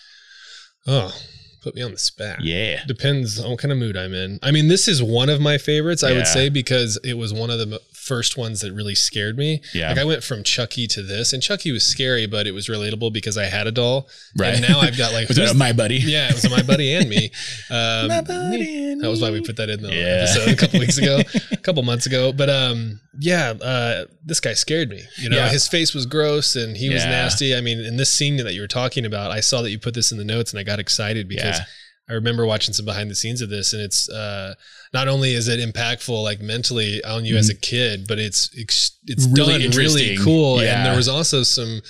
[0.87, 1.13] Oh,
[1.61, 2.37] put me on the spot.
[2.41, 4.39] Yeah, Depends on what kind of mood I'm in.
[4.41, 7.49] I mean, this is one of my favorites, I would say, because it was one
[7.49, 7.79] of the
[8.13, 9.61] first ones that really scared me.
[9.73, 12.67] yeah, Like I went from Chucky to this, and Chucky was scary, but it was
[12.67, 14.09] relatable because I had a doll.
[14.37, 14.55] right.
[14.55, 15.97] And now I've got like was my buddy?
[15.97, 17.31] Yeah, it was my buddy and me.
[17.71, 20.25] Um, My buddy and that was why we put that in the Yeah.
[20.25, 21.19] episode a couple weeks ago,
[21.51, 22.33] a couple months ago.
[22.33, 25.03] But um, yeah, uh, this guy scared me.
[25.17, 25.49] You know, Yeah.
[25.49, 27.55] his face was gross and he was nasty.
[27.55, 29.93] I mean, in this scene that you were talking about, I saw that you put
[29.93, 31.65] this in the notes and I got excited because Yeah.
[32.09, 34.55] I remember watching some behind the scenes of this, and it's uh,
[34.93, 38.97] not only is it impactful like mentally on you as a kid, but it's it's,
[39.05, 39.35] it's Mm-hmm.
[39.35, 40.63] Really done really cool.
[40.63, 40.77] Yeah.
[40.77, 41.81] And there was also some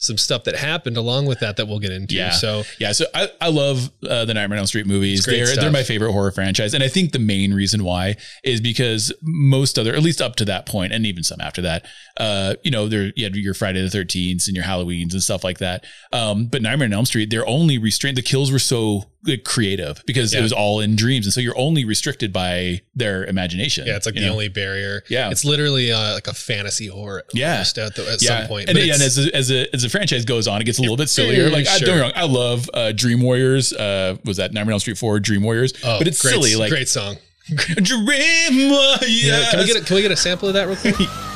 [0.00, 2.14] some stuff that happened along with that that we'll get into.
[2.14, 2.30] Yeah.
[2.30, 5.24] So Yeah, so I, I love uh, the Nightmare on Elm Street movies.
[5.24, 5.60] They're stuff.
[5.60, 9.78] they're my favorite horror franchise, and I think the main reason why is because most
[9.78, 11.86] other, at least up to that point, and even some after that,
[12.16, 15.44] uh, you know, there you had your Friday the Thirteenth and your Halloweens and stuff
[15.44, 15.84] like that.
[16.12, 18.16] Um, but Nightmare on Elm Street, they're only restrained.
[18.16, 21.58] The kills were so like, creative because it was all in dreams, and so you're
[21.58, 23.86] only restricted by their imagination.
[23.86, 24.32] yeah, it's like the know?
[24.32, 25.02] only barrier.
[25.08, 25.30] Yeah.
[25.30, 27.24] It's literally uh, like a fantasy horror.
[27.34, 27.60] Yeah.
[27.60, 28.40] at, the, at yeah.
[28.40, 28.68] some point.
[28.68, 30.82] And, yeah, and as a, as a as the franchise goes on, it gets a
[30.82, 31.50] little bit sillier.
[31.50, 33.72] Like I don't get me wrong, I love uh, Dream Warriors.
[33.72, 35.20] Uh, was that Nightmare on Street Four?
[35.20, 36.56] Dream Warriors, oh, but it's great, silly.
[36.56, 37.16] Like great song.
[37.48, 39.24] Dream Warriors.
[39.24, 40.96] Yeah, can we get a, can we get a sample of that real quick?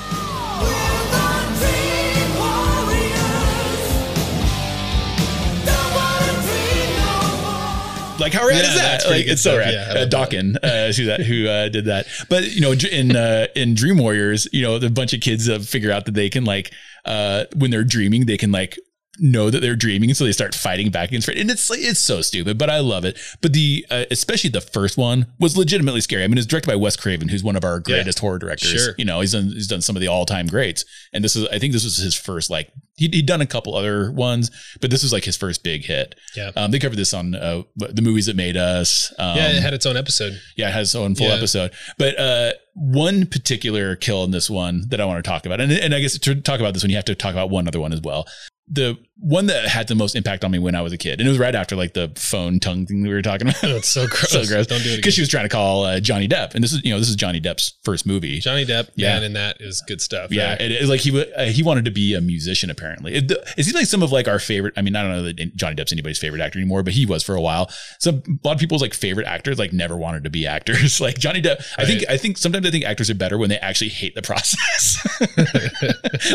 [8.25, 9.11] like how rad Yeah, is that?
[9.11, 9.73] Like it's so rad.
[9.73, 10.05] Yeah, uh.
[10.07, 12.07] Dawkins, uh, who that who uh, did that.
[12.29, 15.59] But you know, in uh, in Dream Warriors, you know, the bunch of kids uh,
[15.59, 16.73] figure out that they can like
[17.05, 18.79] uh, when they're dreaming, they can like
[19.19, 21.39] know that they're dreaming, and so they start fighting back against it.
[21.39, 23.19] And it's like it's so stupid, but I love it.
[23.41, 26.25] But the uh, especially the first one was legitimately scary.
[26.25, 27.97] I mean, it's directed by Wes Craven, who's one of our Yeah.
[27.97, 28.71] greatest horror directors.
[28.71, 28.95] Sure.
[28.99, 31.47] You know, he's done he's done some of the all time greats, and this is
[31.49, 34.51] I think this was his first like he'd, he'd done a couple other ones,
[34.81, 36.15] but this was like his first big hit.
[36.37, 36.51] Yeah.
[36.57, 39.13] Um, they covered this on uh, the movies that made us.
[39.19, 40.41] Um, yeah, it had its own episode.
[40.57, 41.35] yeah, it has its own full Yeah.
[41.35, 41.73] episode.
[41.99, 45.71] But uh, one particular kill in this one that I want to talk about, and,
[45.73, 47.81] and I guess to talk about this one, you have to talk about one other
[47.81, 48.27] one as well.
[48.67, 51.27] The one that had the most impact on me when I was a kid, and
[51.27, 53.63] it was right after like the phone tongue thing we were talking about.
[53.63, 54.31] It's so gross.
[54.31, 54.67] so gross.
[54.67, 54.97] Don't do it.
[54.97, 57.11] Because she was trying to call uh, Johnny Depp, and this is you know this
[57.11, 58.41] is Johnny Depp's first movie.
[58.41, 59.21] Johnny Depp, Yeah.
[59.21, 60.33] and that is good stuff.
[60.33, 60.61] Yeah, right?
[60.63, 62.71] it, it's like he wa- uh, he wanted to be a musician.
[62.71, 64.73] Apparently, it, it seems like some of like our favorite.
[64.79, 67.23] I mean, I don't know that Johnny Depp's anybody's favorite actor anymore, but he was
[67.23, 67.71] for a while.
[67.99, 71.01] So a lot of people's like favorite actors like never wanted to be actors.
[71.03, 73.59] like Johnny Depp, I think I think sometimes I think actors are better when they
[73.59, 74.99] actually hate the process.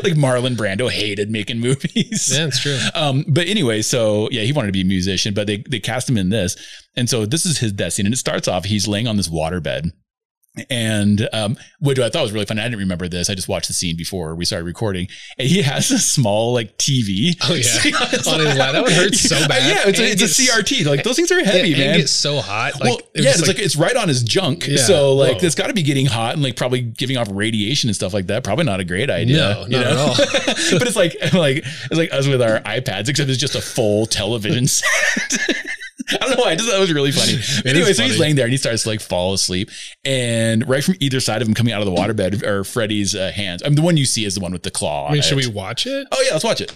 [0.04, 2.19] like Marlon Brando hated making movies.
[2.28, 2.78] Yeah, it's true.
[2.96, 6.10] Um, but anyway, so yeah, he wanted to be a musician, but they they cast
[6.10, 6.56] him in this,
[6.96, 9.30] and so this is his death scene, and it starts off he's laying on this
[9.30, 9.92] waterbed,
[10.70, 13.30] And um, what I thought was really fun, I didn't remember this.
[13.30, 15.08] I just watched the scene before we started recording,
[15.38, 17.38] and he has a small like TV.
[17.44, 18.34] Oh, yeah.
[18.34, 18.74] on his lap.
[18.74, 19.64] That would hurt so bad.
[19.64, 20.86] Yeah, it's, a, it's a CRT.
[20.86, 21.96] Like those things are heavy, Yeah, and man.
[21.96, 22.74] It gets so hot.
[22.74, 24.68] Like, well, it yeah, it's like, it's right on his junk.
[24.68, 24.78] Yeah.
[24.78, 25.46] So like Whoa.
[25.46, 28.28] it's got to be getting hot and like probably giving off radiation and stuff like
[28.28, 28.44] that.
[28.44, 29.38] Probably not a great idea.
[29.38, 30.16] No, you not at all.
[30.80, 34.06] but it's like like it's like us with our iPads, except it's just a full
[34.08, 35.66] television set.
[36.12, 36.52] I don't know why.
[36.52, 37.34] I just thought it was really funny.
[37.70, 39.70] anyway, so he's laying there and he starts to like fall asleep,
[40.04, 43.32] and right from either side of him coming out of the waterbed are Freddy's uh,
[43.32, 43.62] hands.
[43.64, 45.08] I mean, the one you see is the one with the claw.
[45.08, 45.48] I mean, on should it.
[45.48, 46.08] we watch it?
[46.12, 46.76] Oh yeah, let's watch it.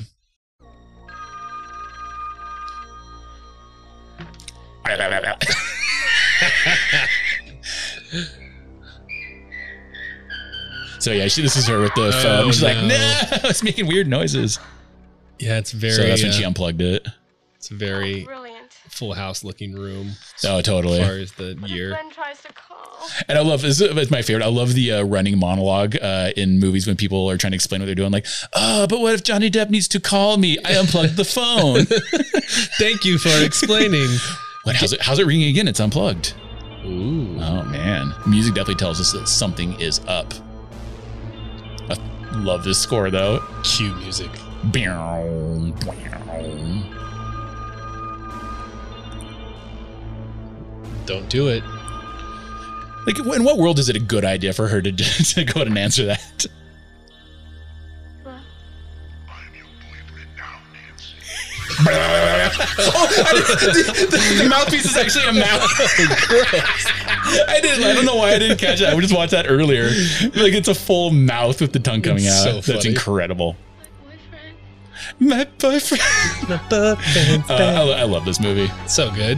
[10.99, 12.45] so yeah, she, this is her with the phone.
[12.45, 12.87] Oh, She's like, no.
[12.87, 14.59] "No, it's making weird noises."
[15.39, 15.93] Yeah, it's very.
[15.93, 17.07] so that's when uh, she unplugged it.
[17.55, 18.42] it's a very Brilliant.
[18.93, 20.12] Full house looking room.
[20.45, 21.01] Oh, totally.
[21.01, 21.89] As far as the What year.
[21.89, 23.10] Glen tries to call?
[23.27, 23.82] And I love this.
[23.82, 24.45] It's my favorite.
[24.45, 27.82] I love the uh, running monologue uh, in movies when people are trying to explain
[27.82, 28.12] what they're doing.
[28.12, 30.58] Like, oh, but what if Johnny Depp needs to call me?
[30.63, 31.86] I unplugged the phone.
[32.77, 34.08] Thank you for explaining.
[34.63, 34.75] what?
[34.75, 35.01] How's it?
[35.01, 35.67] How's it ringing again?
[35.67, 36.36] It's unplugged.
[36.86, 37.38] Ooh.
[37.39, 40.34] Oh man, music definitely tells us that something is up.
[41.89, 41.97] I
[42.36, 43.43] love this score though.
[43.63, 44.29] Cue music.
[51.05, 51.63] Don't do it.
[53.05, 54.91] Like, in what world is it a good idea for her to,
[55.33, 56.45] to go ahead and answer that?
[61.79, 65.61] oh, I didn't- the, the mouthpiece is actually a mouth.
[67.49, 67.83] I didn't.
[67.83, 68.95] I don't know why I didn't catch that.
[68.95, 69.85] We just watched that earlier.
[70.35, 72.63] Like it's a full mouth with the tongue coming It's out.
[72.63, 72.89] so That's funny.
[72.95, 73.55] incredible.
[75.19, 75.29] Boyfriend.
[75.29, 76.01] My boyfriend.
[76.71, 76.95] Uh,
[77.49, 78.71] I, I love this movie.
[78.87, 79.37] so good.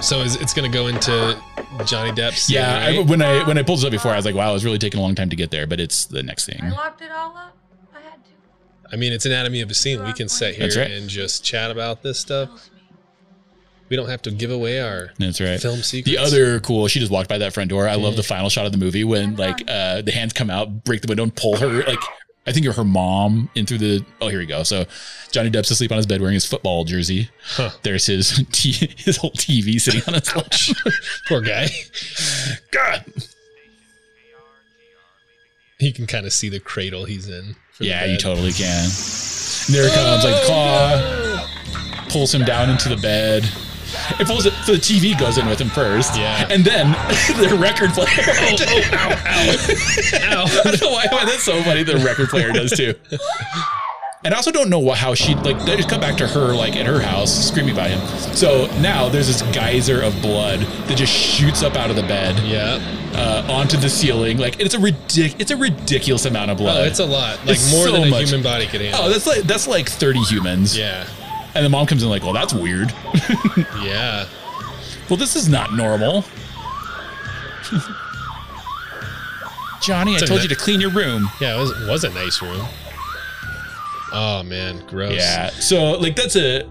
[0.00, 1.40] So is it's gonna go into
[1.84, 2.48] Johnny Depp's?
[2.48, 3.06] Yeah, I, right?
[3.06, 5.00] when I when I pulled this up before, I was like, wow, it's really taking
[5.00, 6.60] a long time to get there, but it's the next thing.
[6.62, 7.56] I locked it all up.
[7.94, 8.30] I had to.
[8.92, 10.04] I mean, it's anatomy of a scene.
[10.04, 10.90] We can sit here right.
[10.90, 12.70] and just chat about this stuff.
[13.88, 15.58] We don't have to give away our That's right.
[15.58, 16.10] film secrets.
[16.10, 17.88] The other cool, she just walked by that front door.
[17.88, 20.84] I love the final shot of the movie when like uh the hands come out,
[20.84, 21.98] break the window, and pull her like
[22.48, 24.04] I think you're her mom in through the.
[24.22, 24.62] Oh, here we go.
[24.62, 24.86] So
[25.30, 27.28] Johnny Depp's asleep on his bed wearing his football jersey.
[27.42, 27.70] Huh.
[27.82, 30.50] There's his t- his whole TV sitting on his lap.
[31.28, 31.68] poor guy.
[32.70, 33.04] God.
[35.78, 37.54] He can kind of see the cradle he's in.
[37.78, 38.84] Yeah, you totally can.
[38.84, 43.48] And there it comes, like oh, claw, pulls him down into the bed.
[44.20, 46.16] It pulls it, so the TV goes in with him first.
[46.16, 46.46] Yeah.
[46.50, 46.90] And then
[47.38, 48.08] the record player.
[48.08, 49.08] Ow.
[50.12, 51.82] I don't know why, why that's so funny.
[51.82, 52.94] The record player does too.
[54.24, 55.64] And I also don't know what, how she like.
[55.64, 58.00] They just cut back to her like at her house screaming by him.
[58.34, 62.36] So now there's this geyser of blood that just shoots up out of the bed
[62.44, 62.80] Yeah.
[63.14, 64.38] uh, onto the ceiling.
[64.38, 66.80] Like it's a ridic- it's a ridiculous amount of blood.
[66.80, 67.38] Oh, it's a lot.
[67.46, 68.24] Like It's more so than a much.
[68.28, 69.02] human body could handle.
[69.04, 70.76] oh, that's like that's like 30 humans.
[70.76, 71.06] yeah.
[71.58, 72.92] And the mom comes in like, well, that's weird.
[73.82, 74.26] Yeah.
[75.10, 76.24] well, this is not normal.
[79.82, 81.28] Johnny, I It's a told ni- you to clean your room.
[81.40, 81.56] Yeah.
[81.56, 82.64] It was, it was a nice room.
[84.12, 85.14] Oh man, gross.
[85.14, 85.50] Yeah.
[85.50, 86.64] So like that's a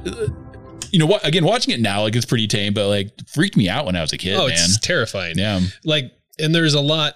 [0.92, 3.70] you know what again watching it now like it's pretty tame but like freaked me
[3.70, 4.54] out when I was a kid, Oh, man.
[4.54, 5.38] it's terrifying.
[5.38, 5.60] Yeah.
[5.84, 7.14] Like, and there's a lot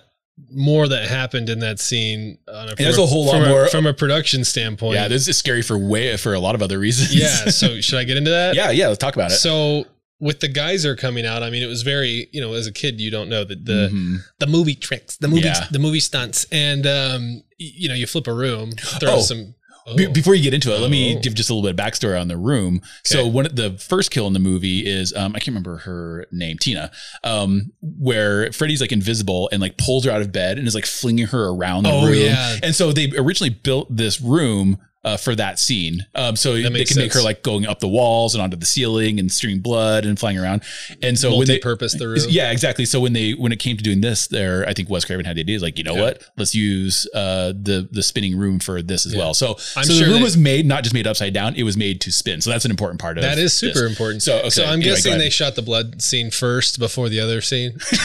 [0.49, 2.37] more that happened in that scene.
[2.47, 4.95] On a, there's from a whole lot from more- from a production standpoint.
[4.95, 7.15] Yeah, this is scary for way for a lot of other reasons.
[7.15, 7.49] yeah.
[7.51, 8.55] So should I get into that?
[8.55, 9.35] yeah, yeah, let's talk about it.
[9.35, 9.85] So
[10.19, 13.01] with the geyser coming out, I mean, it was very, you know, as a kid,
[13.01, 14.17] you don't know that the Mhm.
[14.39, 15.65] the movie tricks, the movie, Yeah.
[15.71, 19.21] the movie stunts, and um, you know, you flip a room, throw Oh.
[19.21, 19.55] some.
[19.87, 19.95] Oh.
[19.95, 21.19] Be- Before you get into it, let me Oh.
[21.19, 22.81] give just a little bit of backstory on the room.
[23.03, 26.25] So one of the first kill in the movie is um, I can't remember her
[26.31, 26.91] name, Tina,
[27.23, 30.85] um, where Freddy's like invisible and like pulls her out of bed and is like
[30.85, 32.15] flinging her around the Oh, room.
[32.15, 32.57] yeah.
[32.61, 34.77] And so they originally built this room.
[35.03, 37.87] Uh, for that scene, um, so they can makes make her like going up the
[37.87, 40.61] walls and onto the ceiling and streaming blood and flying around.
[41.01, 42.19] And so when they multi-purpose the room.
[42.29, 42.85] yeah, exactly.
[42.85, 45.37] So when they when it came to doing this, there I think Wes Craven had
[45.37, 46.01] the idea like, you know Yeah.
[46.03, 46.23] what?
[46.37, 49.19] Let's use uh the the spinning room for this as Yeah.
[49.21, 49.33] well.
[49.33, 51.75] So I'm so sure the room was made not just made upside down, it was
[51.75, 52.39] made to spin.
[52.39, 53.73] So that's an important part of That is this.
[53.73, 54.21] super important.
[54.21, 57.41] So, okay, so I'm anyway, guessing they shot the blood scene first before the other
[57.41, 57.71] scene.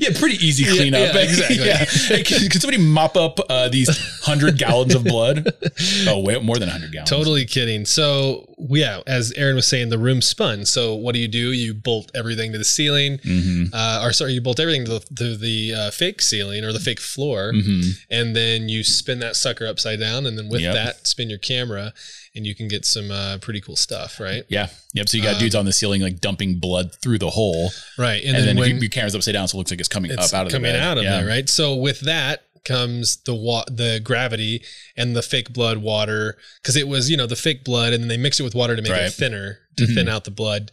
[0.00, 1.14] yeah, pretty easy cleanup.
[1.14, 1.56] yeah, exactly.
[1.66, 1.84] yeah.
[1.84, 3.88] Hey, can, can somebody mop up uh, these
[4.22, 5.52] hundred gallons of blood?
[6.08, 7.10] Oh, way more than 100 gallons.
[7.10, 7.84] Totally kidding.
[7.84, 10.64] So, yeah, as Aaron was saying, the room spun.
[10.64, 11.52] So, what do you do?
[11.52, 13.64] You bolt everything to the ceiling, Mm-hmm.
[13.72, 16.80] uh, or sorry, you bolt everything to the, to the uh, fake ceiling or the
[16.80, 17.90] fake floor, Mm-hmm.
[18.10, 20.74] and then you spin that sucker upside down, and then with Yep.
[20.74, 21.92] that, spin your camera,
[22.34, 24.44] and you can get some uh, pretty cool stuff, right?
[24.48, 24.68] Yeah.
[24.94, 25.08] Yep.
[25.08, 28.22] So you got Um, dudes on the ceiling like dumping blood through the hole, Right,
[28.24, 29.88] and, and, then, then, if you, your camera's upside down, so it looks like it's
[29.88, 31.18] coming it's up out of coming out of yeah.
[31.20, 31.48] there, right?
[31.48, 34.62] So with that comes the wa- the gravity
[34.96, 38.08] and the fake blood water because it was you know the fake blood and then
[38.08, 39.02] they mix it with water to make Right.
[39.04, 39.94] it thinner to Mhm.
[39.94, 40.70] thin out the blood.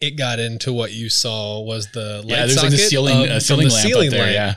[0.00, 3.16] It got into what you saw was the light Yeah, there's like a socket ceiling,
[3.24, 4.22] of- a from ceiling the lamp ceiling up there.
[4.26, 4.32] light.
[4.32, 4.54] Yeah,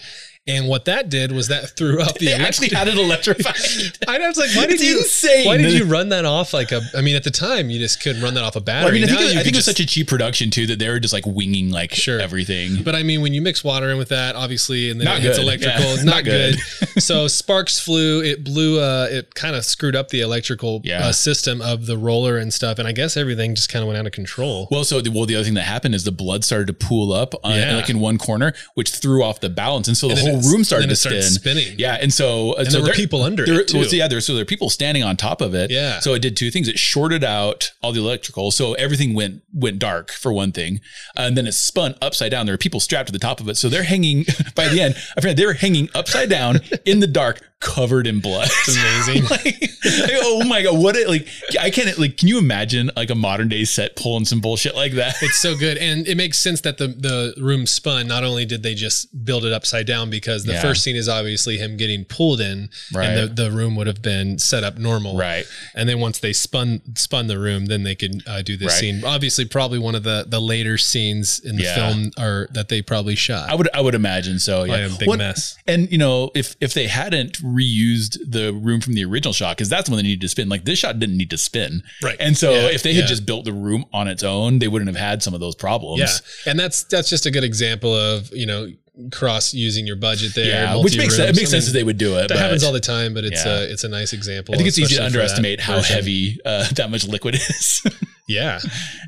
[0.47, 3.56] and what that did was that threw out the they actually had it electrified.
[4.08, 4.97] I was like, why did It's you?
[4.99, 5.45] insane.
[5.45, 6.82] Why did you run that off like a?
[6.95, 8.84] I mean, at the time, you just couldn't run that off a battery.
[8.86, 10.65] Well, I mean, I think, it, I think it was such a cheap production too
[10.67, 12.19] that they were just like winging like Sure.
[12.19, 12.84] everything.
[12.84, 15.23] But I mean, when you mix water in with that, obviously, and then Not it
[15.23, 15.39] good.
[15.39, 16.56] electrical, Yeah, it's not not good.
[17.01, 18.21] so sparks flew.
[18.23, 18.80] It blew.
[18.80, 21.08] Uh, it kind of screwed up the electrical Yeah.
[21.08, 22.80] uh, system of the roller and stuff.
[22.80, 24.67] And I guess everything just kind of went out of control.
[24.71, 27.13] Well, so the, well, the other thing that happened is the blood started to pool
[27.13, 27.75] up, on, Yeah.
[27.75, 30.52] like in one corner, which threw off the balance, and so the And then whole
[30.52, 31.24] room started then to it spin.
[31.24, 31.76] spinning.
[31.80, 33.84] Yeah, and so uh, and so there were there- people under there, it too.
[33.84, 35.72] so yeah, there so there are people standing on top of it.
[35.72, 36.00] Yeah.
[36.00, 36.67] So it did two things.
[36.67, 40.82] It shorted out all the electrical, so everything went went dark for one thing,
[41.17, 42.46] uh, and then it spun upside down.
[42.46, 44.26] There were people strapped to the top of it, so they're hanging.
[44.56, 48.20] By the end, I found they were hanging upside down in the dark, covered in
[48.20, 48.48] blood.
[48.67, 49.24] It's amazing.
[49.30, 49.62] like,
[50.02, 50.96] like, oh my god, what?
[50.96, 51.28] It, like
[51.60, 52.17] I can't like.
[52.17, 55.15] Can you imagine like a modern day set pulling some bullshit like that?
[55.22, 58.08] It's so good, and it makes sense that the the room spun.
[58.08, 60.62] Not only did they just build it upside down, because the Yeah.
[60.62, 63.10] first scene is obviously him getting pulled in, Right.
[63.10, 65.45] and the, the room would have been set up normal, Right.
[65.75, 68.79] And then once they spun spun the room, then they could uh, do this Right.
[68.79, 69.03] scene.
[69.03, 71.75] Obviously, probably one of the the later scenes in the Yeah.
[71.75, 73.49] film, or that they probably shot.
[73.49, 74.63] I would I would imagine so.
[74.63, 75.55] Yeah, a big What- mess.
[75.67, 79.69] And you know, if if they hadn't reused the room from the original shot, because
[79.69, 80.49] that's when they needed to spin.
[80.49, 82.17] Like this shot didn't need to spin, Right.
[82.19, 84.89] And so Yeah, if they had just built the room on its own, they wouldn't
[84.89, 85.99] have had some of those problems.
[85.99, 88.67] Yeah, and that's that's just a good example of you know
[89.12, 90.45] cross using your budget there.
[90.47, 91.30] yeah, which makes sense.
[91.30, 92.21] It makes I sense mean, that they would do it.
[92.23, 93.60] that but happens all the time, but it's Yeah.
[93.60, 94.54] a it's a nice example.
[94.54, 95.95] I think it's easy to especially for that underestimate how version.
[95.95, 97.82] heavy uh, that much liquid is.
[97.86, 97.93] and
[98.27, 98.60] Yeah,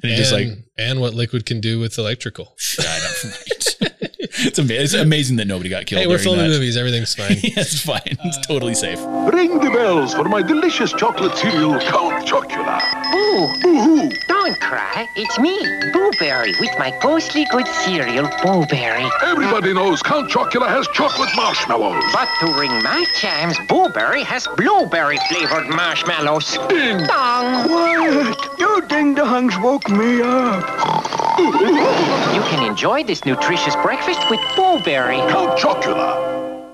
[0.03, 2.55] it just like and what liquid can do with electrical.
[2.79, 3.91] I know, right.
[4.45, 6.01] it's, ama- it's amazing that nobody got killed.
[6.01, 6.49] Hey, we're filming that.
[6.49, 6.75] movies.
[6.77, 7.37] Everything's fine.
[7.43, 8.01] yeah, it's fine.
[8.23, 8.99] It's totally safe.
[9.33, 12.79] Ring the bells for my delicious chocolate cereal, Count Chocula.
[13.11, 13.47] Boo!
[13.61, 14.09] Boo-hoo!
[14.43, 15.07] Don't cry.
[15.15, 15.57] It's me,
[15.93, 19.09] Boo Berry, with my ghostly good cereal, Boo Berry.
[19.21, 22.03] Everybody knows Count Chocula has chocolate marshmallows.
[22.11, 26.57] But to ring my chimes, Boo Berry has blueberry flavored marshmallows.
[26.67, 26.97] Ding!
[27.07, 27.69] Dong!
[27.69, 28.35] Quiet!
[28.59, 31.39] Your ding-dongs woke me up.
[31.39, 35.19] You can enjoy this nutritious breakfast with Boo Berry.
[35.31, 36.67] Count Chocula.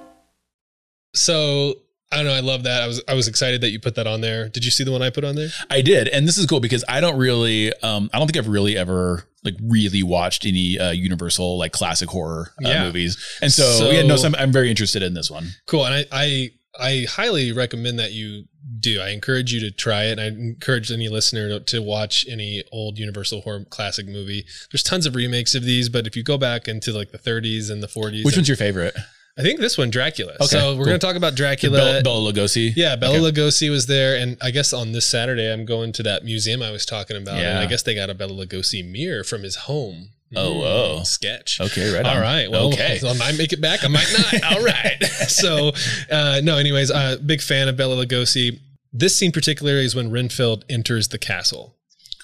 [1.13, 1.75] So
[2.11, 2.33] I don't know.
[2.33, 2.81] I love that.
[2.81, 4.49] I was I was excited that you put that on there.
[4.49, 5.49] Did you see the one I put on there?
[5.69, 8.47] I did, and this is cool because I don't really, um, I don't think I've
[8.51, 12.83] really ever like really watched any uh, Universal like classic horror uh, Yeah.
[12.85, 15.49] movies, and so, So- yeah, no, so I'm, I'm very interested in this one.
[15.67, 15.85] Cool.
[15.85, 16.49] And I, I
[16.81, 18.45] I highly recommend that you
[18.79, 19.01] do.
[19.01, 20.11] I encourage you to try it.
[20.17, 24.45] And I encourage any listener to, to watch any old Universal horror classic movie.
[24.71, 27.69] There's tons of remakes of these, but if you go back into like the 30s
[27.69, 28.95] and the 40s, Which and- one's your favorite?
[29.39, 30.33] I think this one, Dracula.
[30.35, 30.85] Okay, so we're cool.
[30.85, 31.77] going to talk about Dracula.
[31.77, 32.73] Bela, Bela Lugosi.
[32.75, 33.41] Yeah, Bela Okay.
[33.41, 36.71] Lugosi was there, and I guess on this Saturday I'm going to that museum I
[36.71, 37.59] was talking about, and Yeah.
[37.61, 40.09] I guess they got a Bela Lugosi mirror from his home.
[40.35, 41.03] Oh, whoa.
[41.03, 41.59] sketch.
[41.59, 42.05] Okay, right.
[42.05, 42.15] on.
[42.15, 42.51] All right.
[42.51, 42.99] Well, okay.
[43.03, 43.83] I might make it back.
[43.83, 44.43] I might not.
[44.57, 45.03] All right.
[45.27, 45.71] so,
[46.11, 46.57] uh, no.
[46.57, 48.59] Anyways, uh, big fan of Bela Lugosi.
[48.93, 51.75] This scene particularly is when Renfield enters the castle.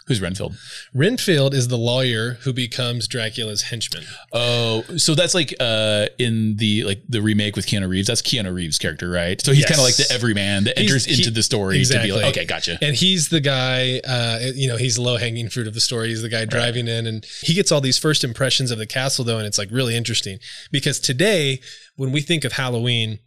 [0.08, 0.56] Who's Renfield?
[0.94, 4.04] Renfield is the lawyer who becomes Dracula's henchman.
[4.32, 8.08] Oh, so that's like uh in the like the remake with Keanu Reeves.
[8.08, 9.42] That's Keanu Reeves' character, right?
[9.44, 9.70] So he's Yes.
[9.70, 12.10] kind of like the everyman that He's- enters into he- the story exactly.
[12.12, 12.78] to be like, okay, gotcha.
[12.84, 16.10] And he's the guy, uh, you know, he's the low hanging fruit of the story.
[16.10, 19.26] He's the guy driving in, and he gets all these first impressions of the castle,
[19.26, 20.38] though, and it's like really interesting
[20.72, 21.62] because today,
[21.96, 23.18] when we think of Halloween,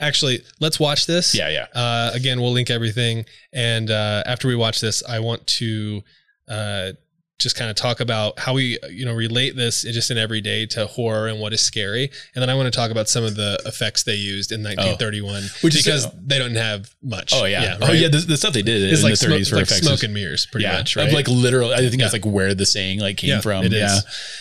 [0.00, 1.34] actually, let's watch this.
[1.34, 1.66] Yeah, yeah.
[1.74, 6.02] Uh, again, we'll link everything, and uh, after we watch this, I want to
[6.48, 6.92] uh,
[7.38, 10.86] just kind of talk about how we, you know, relate this just in everyday to
[10.86, 13.60] horror and what is scary, and then I want to talk about some of the
[13.66, 17.32] effects they used in 1931, Which is- because they don't have much.
[17.34, 17.76] Oh yeah.
[17.80, 17.98] oh right?
[17.98, 18.08] yeah.
[18.08, 19.80] The, the stuff they did It's in like, the smoke, 30s for like effects.
[19.82, 21.12] smoke is- and mirrors, pretty yeah, much, right?
[21.12, 23.64] like literally I think that's like where the saying like came Yeah, from.
[23.66, 23.98] yeah,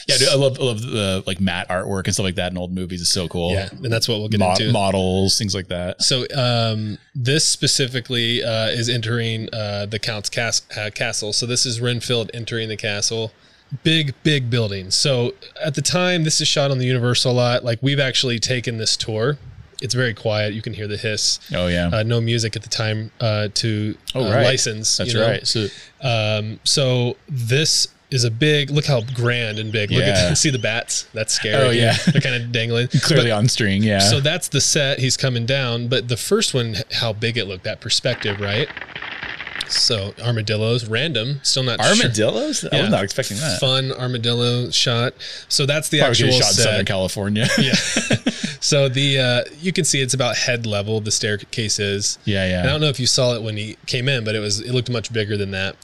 [0.08, 0.18] yeah.
[0.18, 2.74] Dude, I love I love the like matte artwork and stuff like that in old
[2.74, 3.02] movies.
[3.02, 3.52] is so cool.
[3.52, 4.72] yeah, and that's what we'll get Mo- into.
[4.72, 6.02] models, things like that.
[6.02, 11.34] So um, this specifically uh, is entering uh, the Count's cas- uh, castle.
[11.34, 13.32] So this is Renfield entering the castle.
[13.84, 14.92] Big, big building.
[14.92, 17.64] So at the time, this is shot on the Universal lot.
[17.66, 19.38] Like we've actually taken this tour.
[19.82, 20.54] It's very quiet.
[20.54, 21.40] You can hear the hiss.
[21.54, 21.90] Oh yeah.
[21.92, 24.44] Uh, no music at the time uh, to Oh, uh, right.
[24.46, 24.98] license.
[24.98, 25.28] That's you know?
[25.28, 25.46] right.
[25.48, 25.68] So
[26.02, 28.70] Um, so this is a big.
[28.70, 29.90] Look how grand and big.
[29.92, 30.30] Look Yeah.
[30.30, 31.08] at see the bats.
[31.14, 31.56] That's scary.
[31.68, 31.98] Oh, yeah.
[32.12, 32.88] they're kind of dangling.
[33.02, 33.84] clearly But- on string.
[33.84, 34.00] Yeah.
[34.00, 35.00] So that's the set.
[35.00, 37.64] He's coming down, but the first one, how big it looked.
[37.66, 38.70] That perspective, right?
[39.70, 41.96] So armadillos, random, still not sure.
[41.96, 42.66] armadillos.
[42.66, 42.82] I Yeah.
[42.84, 43.60] was not expecting that.
[43.60, 45.14] Fun armadillo shot.
[45.50, 46.64] So that's the Probably actual shot in set.
[46.64, 47.48] Southern California.
[47.60, 47.74] yeah.
[48.60, 51.00] so the uh, you can see it's about head level.
[51.02, 52.18] The staircase is.
[52.26, 52.60] yeah, yeah.
[52.62, 54.60] And I don't know if you saw it when he came in, but it was
[54.62, 55.76] it looked much bigger than that.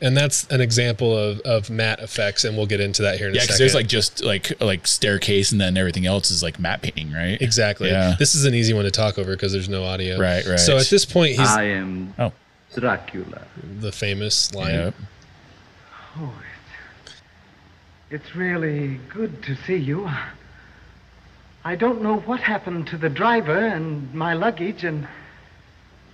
[0.00, 3.34] And that's an example of, of matte effects, and we'll get into that here in
[3.34, 3.62] Yeah, a because second.
[3.64, 7.40] there's like just like like staircase, and then everything else is like matte painting, right?
[7.40, 7.90] exactly.
[7.90, 8.16] Yeah.
[8.18, 10.18] This is an easy one to talk over because there's no audio.
[10.18, 10.58] Right, right.
[10.58, 12.32] So at this point, he's I am Oh.
[12.80, 13.42] Dracula.
[13.80, 14.74] the famous line.
[14.74, 14.90] Yeah.
[16.18, 16.32] Oh,
[17.06, 17.12] it's,
[18.10, 20.08] it's really good to see you.
[21.64, 25.08] I don't know what happened to the driver and my luggage and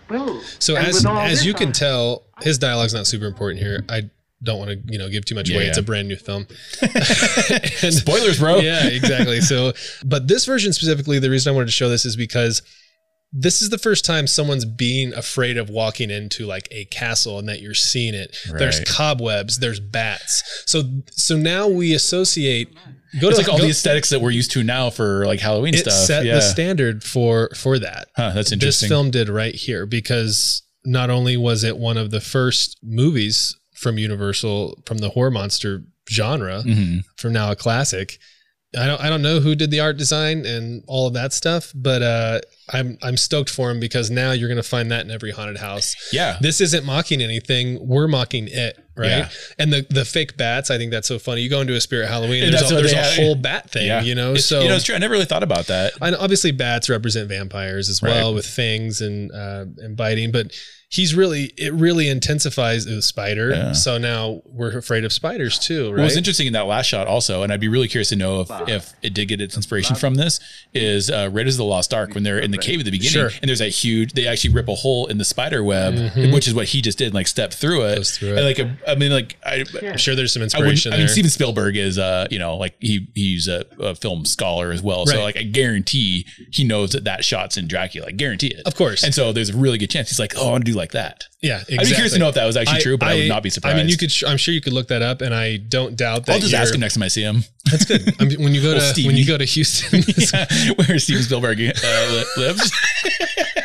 [0.08, 0.40] well.
[0.58, 3.84] So and as as this, you can I- tell, his dialogue's not super important here.
[3.88, 4.10] I
[4.42, 5.64] don't want to you know give too much Yeah, away.
[5.64, 5.68] yeah.
[5.70, 6.46] It's a brand new film.
[6.82, 8.56] And- Spoilers, bro.
[8.60, 9.40] yeah, exactly.
[9.40, 9.72] So,
[10.04, 12.62] but this version specifically, the reason I wanted to show this is because
[13.32, 17.48] this is the first time someone's being afraid of walking into like a castle and
[17.48, 18.36] that you're seeing it.
[18.58, 20.64] There's cobwebs, there's bats.
[20.66, 22.74] So, so now we associate.
[23.20, 25.74] Go It's to like all the aesthetics that we're used to now for like Halloween
[25.74, 25.92] It stuff.
[25.94, 26.34] set yeah.
[26.34, 28.08] the standard for for that.
[28.16, 28.86] Huh, that's interesting.
[28.88, 33.56] This film did right here because not only was it one of the first movies
[33.74, 37.02] from Universal from the horror monster genre, Mhm.
[37.16, 38.18] from now a classic.
[38.78, 41.72] I don't I don't know who did the art design and all of that stuff,
[41.74, 42.40] but uh,
[42.72, 45.96] I'm I'm stoked for him because now you're gonna find that in every haunted house.
[46.12, 46.36] Yeah.
[46.40, 49.08] This isn't mocking anything; we're mocking it, right?
[49.08, 49.28] Yeah.
[49.58, 51.40] And the the fake bats, I think that's so funny.
[51.40, 54.02] You go into a spirit Halloween, And there's, a, there's a whole bat thing, yeah.
[54.02, 54.30] you know.
[54.30, 54.94] It's- so you know, it's true.
[54.94, 55.94] I never really thought about that.
[56.00, 58.34] and obviously bats represent vampires as well Right.
[58.36, 60.52] with fangs and uh, and biting but
[60.92, 63.72] he's really it really intensifies the spider Yeah.
[63.72, 67.06] so now we're afraid of spiders too right What was interesting in that last shot
[67.06, 69.94] also, and I'd be really curious to know if, if it did get its inspiration
[69.94, 70.40] from this,
[70.74, 73.12] is uh, Raiders of the Lost Ark when they're in the cave at the beginning,
[73.12, 73.30] Sure.
[73.40, 74.14] and there's that huge.
[74.14, 75.94] They actually rip a hole in the spider web,
[76.32, 78.04] which is what he just did, like step through it.
[78.06, 78.38] Through it.
[78.38, 79.64] And like, I mean, like I.
[79.82, 82.56] i'm sure there's some I, wouldn't, inspiration I mean, Steven Spielberg is, uh, you know,
[82.56, 85.06] like he he's a, a film scholar as well.
[85.06, 88.08] So, like, I guarantee he knows that that shot's in Dracula.
[88.08, 88.66] I guarantee it.
[88.66, 89.04] Of course.
[89.04, 90.92] And so, there's a really good chance he's like, oh, I want to do like
[90.92, 91.29] that.
[91.42, 91.78] Yeah exactly.
[91.78, 93.50] I'd be curious to know if that was actually true, but I, would not be
[93.50, 93.74] surprised.
[93.76, 96.26] i mean you could i'm sure you could look that up and i don't doubt
[96.26, 97.44] that I'll just ask him next time I see him.
[97.70, 99.08] that's good I mean, when you go Well, to Stevie.
[99.08, 102.72] when you go to houston yeah, where Steven Spielberg uh, li- lives.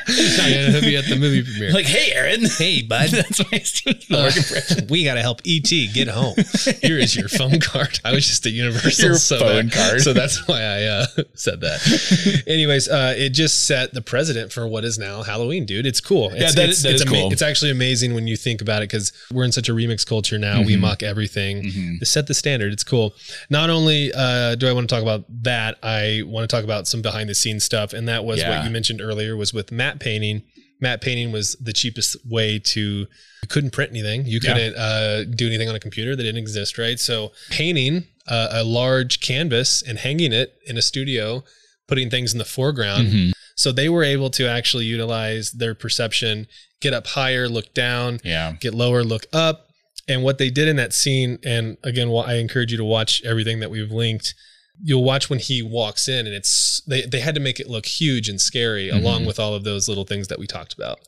[0.07, 2.45] yeah, he'll be at the movie premiere like, hey, Aaron.
[2.57, 4.87] hey bud That's my Steven Spielberg impression.
[4.89, 6.35] we got to help ET get home.
[6.81, 7.99] Here is your phone card.
[8.05, 10.01] I was just at Universal, Your so phone that- card.
[10.01, 12.43] So that's why I uh, said that.
[12.47, 15.85] Anyways, uh, it just set the precedent for what is now Halloween, dude.
[15.85, 16.29] It's cool.
[16.33, 17.31] It's, that it's, that it's is cool.
[17.31, 20.37] It's actually amazing when you think about it because we're in such a remix culture
[20.37, 20.57] now.
[20.57, 20.65] Mm-hmm.
[20.67, 21.97] We mock everything.
[21.99, 23.13] To set the standard, it's cool.
[23.49, 26.87] Not only uh, do I want to talk about that, I want to talk about
[26.87, 28.49] some behind the scenes stuff, and that was Yeah.
[28.57, 30.43] what you mentioned earlier was with matte painting.
[30.81, 34.25] Matte painting was the cheapest way to you couldn't print anything.
[34.25, 36.99] You couldn't uh, do anything on a computer that didn't exist, right?
[36.99, 41.43] So painting uh, a large canvas and hanging it in a studio,
[41.87, 43.07] putting things in the foreground.
[43.07, 43.31] Mhm.
[43.55, 46.47] So they were able to actually utilize their perception,
[46.81, 48.55] get up higher, look down, Yeah.
[48.59, 49.69] get lower, look up.
[50.07, 53.23] And what they did in that scene, and again, wa- I encourage you to watch
[53.23, 54.35] everything that we've linked.
[54.83, 57.85] You'll watch when he walks in, and it's they they had to make it look
[57.85, 60.99] huge and scary, along with all of those little things that we talked about.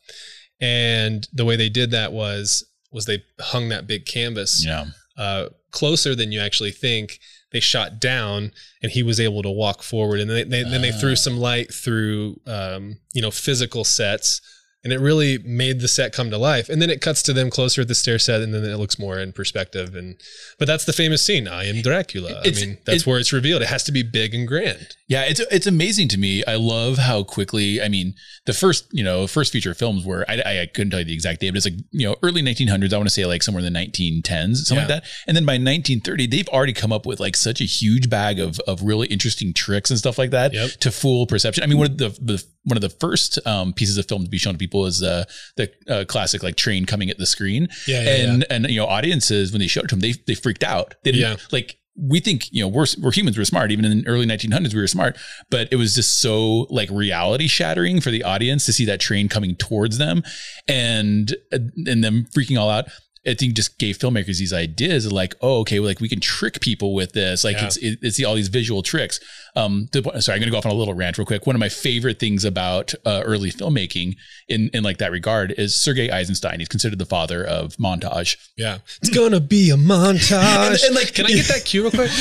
[0.60, 4.86] And the way they did that was was they hung that big canvas Yeah.
[5.18, 7.20] uh, closer than you actually think.
[7.52, 10.20] They shot down, and he was able to walk forward.
[10.20, 14.42] And then they, they then they threw some light through, um, you know, physical sets,
[14.88, 16.70] and it really made the set come to life.
[16.70, 18.98] And then it cuts to them closer at the stair set, and then it looks
[18.98, 19.96] more in perspective.
[19.96, 20.16] And
[20.58, 21.46] but that's the famous scene.
[21.48, 22.40] I am Dracula.
[22.46, 23.62] It's- I mean, that's it- where it's revealed.
[23.62, 24.96] It has to be big and grand.
[25.10, 26.44] Yeah, it's it's amazing to me.
[26.46, 27.82] I love how quickly.
[27.82, 28.14] I mean,
[28.46, 31.14] the first you know first feature films were I, I, I couldn't tell you the
[31.14, 32.94] exact date, but it's like you know early 1900s.
[32.94, 35.04] I want to say like somewhere in the 1910s, something like that.
[35.28, 38.60] And then by 1930, they've already come up with like such a huge bag of
[38.68, 40.70] of really interesting tricks and stuff like that Yep.
[40.82, 41.64] to fool perception.
[41.64, 44.30] I mean, one of the, the one of the first um, pieces of film to
[44.30, 45.24] be shown to people is uh,
[45.56, 47.68] the uh, classic like train coming at the screen.
[47.88, 50.36] Yeah, yeah, and and you know audiences when they showed it to them, they they
[50.36, 50.96] freaked out.
[51.04, 51.46] They didn't Yeah.
[51.52, 54.72] like we think you know we're we're humans we're smart even in the early 1900s
[54.72, 55.18] we were smart
[55.50, 59.28] but it was just so like reality shattering for the audience to see that train
[59.28, 60.22] coming towards them
[60.68, 62.86] and and them freaking all out
[63.28, 66.20] I think just gave filmmakers these ideas of like, oh, okay, well, like we can
[66.20, 67.44] trick people with this.
[67.44, 67.66] Like Yeah.
[67.66, 69.20] it's it, it's all these visual tricks.
[69.56, 71.46] Um, the, sorry, I'm going to go off on a little rant real quick.
[71.48, 74.16] One of my favorite things about uh, early filmmaking
[74.48, 76.60] in in like that regard is Sergei Eisenstein.
[76.60, 78.38] He's considered the father of montage.
[78.56, 78.78] Yeah.
[79.02, 80.32] It's gonna be a montage.
[80.68, 82.12] And- and, like- can I get that cue real quick?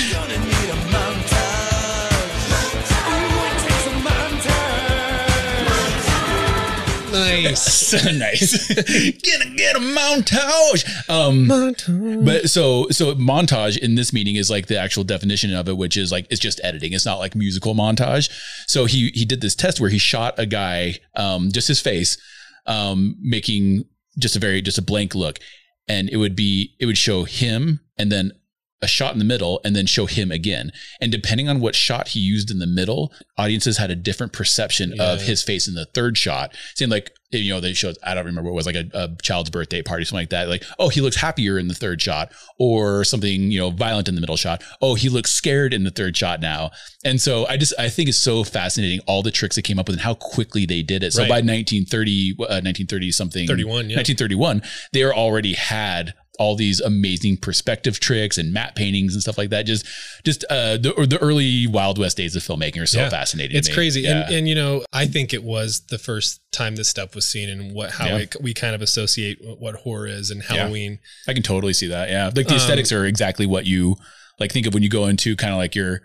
[7.17, 7.93] Nice.
[8.19, 8.69] nice.
[8.75, 11.09] Gonna get a montage.
[11.09, 11.47] Um,
[12.25, 15.97] But so so montage in this meeting is like the actual definition of it, which
[15.97, 16.93] is like it's just editing.
[16.93, 18.31] It's not like musical montage.
[18.67, 22.19] So he he did this test where he shot a guy, um, just his face,
[22.67, 23.85] um, making
[24.19, 25.39] just a very just a blank look,
[25.89, 28.33] and it would be it would show him and then
[28.83, 30.71] a shot in the middle and then show him again.
[31.01, 35.01] And depending on what shot he used in the middle, audiences had a different perception
[35.01, 36.55] of his face in the third shot.
[36.75, 39.17] Seemed like you know they showed I don't remember what it was like a, a
[39.21, 40.49] child's birthday party something like that.
[40.49, 44.15] Like oh he looks happier in the third shot or something you know violent in
[44.15, 44.63] the middle shot.
[44.81, 46.71] Oh he looks scared in the third shot now.
[47.05, 49.89] And so I just I think it's so fascinating all the tricks they came up
[49.89, 51.13] with and how quickly they did it.
[51.13, 51.29] So Right.
[51.29, 53.97] by 1930 uh, 1930 something 31, yeah.
[53.97, 54.63] 1931
[54.93, 59.63] they already had all these amazing perspective tricks and matte paintings and stuff like that.
[59.67, 59.87] Just,
[60.25, 63.09] just uh, the or the early Wild West days of filmmaking are so Yeah.
[63.11, 63.53] fascinating.
[63.53, 64.27] to It's crazy, Yeah.
[64.27, 67.49] and and you know, I think it was the first time this stuff was seen,
[67.49, 68.19] and what how Yeah.
[68.19, 70.99] it, we kind of associate what horror is and Halloween.
[71.27, 72.09] I can totally see that.
[72.11, 73.97] Yeah, like the Um, aesthetics are exactly what you
[74.39, 74.53] like.
[74.53, 76.03] Think of when you go into kind of like your.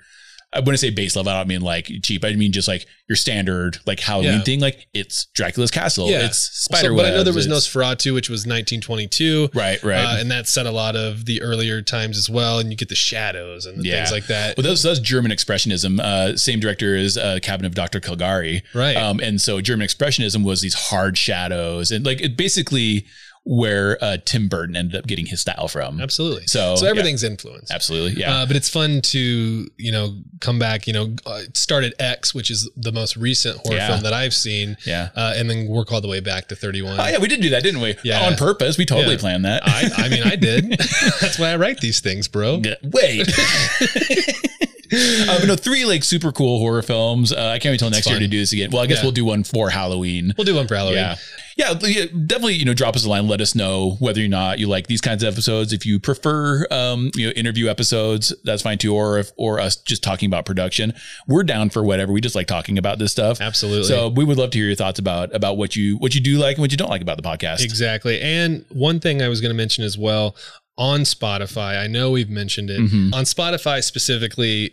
[0.53, 1.31] I wouldn't say base level.
[1.31, 2.25] I don't mean like cheap.
[2.25, 4.43] I mean just like your standard like Halloween Yeah.
[4.43, 4.59] thing.
[4.59, 6.09] Like it's Dracula's castle.
[6.09, 6.25] Yeah.
[6.25, 9.49] It's So- spider but I know there was it's- Nosferatu, which was 1922.
[9.53, 10.03] Right, right.
[10.03, 12.59] Uh, and that set a lot of the earlier times as well.
[12.59, 13.97] And you get the shadows and the Yeah.
[14.03, 14.57] things like that.
[14.57, 15.99] Well, that's, that's German Expressionism.
[15.99, 17.99] Uh, same director as uh, Cabin of Dr.
[17.99, 18.63] Caligari.
[18.73, 18.97] Right.
[18.97, 23.05] Um, and so German Expressionism was these hard shadows and like it basically
[23.43, 25.99] where uh, Tim Burton ended up getting his style from.
[25.99, 26.45] Absolutely.
[26.45, 26.91] So, so yeah.
[26.91, 27.71] everything's influenced.
[27.71, 28.21] Absolutely.
[28.21, 28.33] Yeah.
[28.35, 30.85] Uh, but it's fun to you know come back.
[30.85, 33.87] You know, uh, it started X, which is the most recent horror Yeah.
[33.87, 34.77] film that I've seen.
[34.85, 35.09] Yeah.
[35.15, 36.99] uh, and then work all the way back to 31.
[36.99, 37.97] oh, yeah, we did do that, didn't we?
[38.03, 38.27] Yeah.
[38.27, 38.77] On purpose.
[38.77, 39.19] We totally Yeah.
[39.19, 39.63] planned that.
[39.65, 40.69] I, I mean, I did.
[41.21, 42.61] That's why I write these things, bro.
[42.63, 43.27] Yeah, Wait.
[44.93, 47.31] uh, but no, three like super cool horror films.
[47.31, 48.71] Uh, I can't wait till next year to do this again.
[48.71, 49.03] Well, I guess Yeah.
[49.05, 50.33] we'll do one for Halloween.
[50.37, 50.97] We'll do one for Halloween.
[50.97, 51.15] Yeah.
[51.57, 52.55] Yeah, yeah, definitely.
[52.55, 53.27] You know, drop us a line.
[53.27, 55.73] Let us know whether or not you like these kinds of episodes.
[55.73, 58.95] If you prefer, um, you know, interview episodes, that's fine too.
[58.95, 60.93] Or if, or us just talking about production,
[61.27, 62.13] we're down for whatever.
[62.13, 63.41] We just like talking about this stuff.
[63.41, 63.83] Absolutely.
[63.83, 66.37] So we would love to hear your thoughts about about what you what you do
[66.37, 67.63] like and what you don't like about the podcast.
[67.63, 68.19] Exactly.
[68.21, 70.37] And one thing I was going to mention as well
[70.77, 72.79] on Spotify, I know we've mentioned it.
[72.79, 73.13] Mhm.
[73.13, 74.71] On Spotify specifically,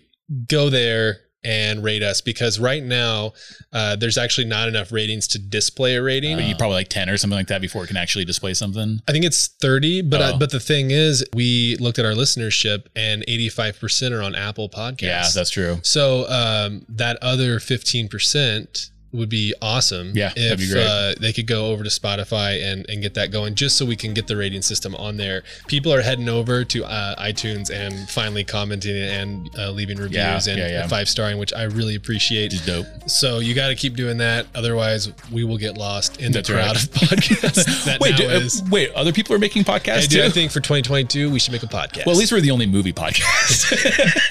[0.49, 3.33] go there and rate us because right now
[3.73, 6.37] uh, there's actually not enough ratings to display a rating.
[6.37, 9.01] But you probably like ten or something like that before it can actually display something.
[9.09, 10.37] I think it's 30, but Oh.
[10.39, 15.03] but the thing is, we looked at our listenership and 85% are on Apple Podcasts.
[15.03, 15.79] Yeah, that's true.
[15.83, 20.13] so um, that other 15% would be awesome.
[20.15, 20.87] Yeah, if that'd be great.
[20.87, 23.97] Uh, they could go over to Spotify and, and get that going, just so we
[23.97, 25.43] can get the rating system on there.
[25.67, 30.53] People are heading over to uh, iTunes and finally commenting and uh, leaving reviews Yeah,
[30.53, 30.87] and yeah, yeah.
[30.87, 32.51] five starring, which I really appreciate.
[32.51, 32.87] Just dope.
[33.07, 36.55] So you got to keep doing that, otherwise we will get lost in That's the
[36.55, 36.85] crowd right.
[36.85, 37.99] of podcasts.
[38.01, 38.93] wait, do- uh, wait.
[38.95, 41.67] Other people are making podcasts Hey, dude, I think for 2022 we should make a
[41.67, 42.05] podcast.
[42.07, 43.73] well, at least we're the only movie podcast.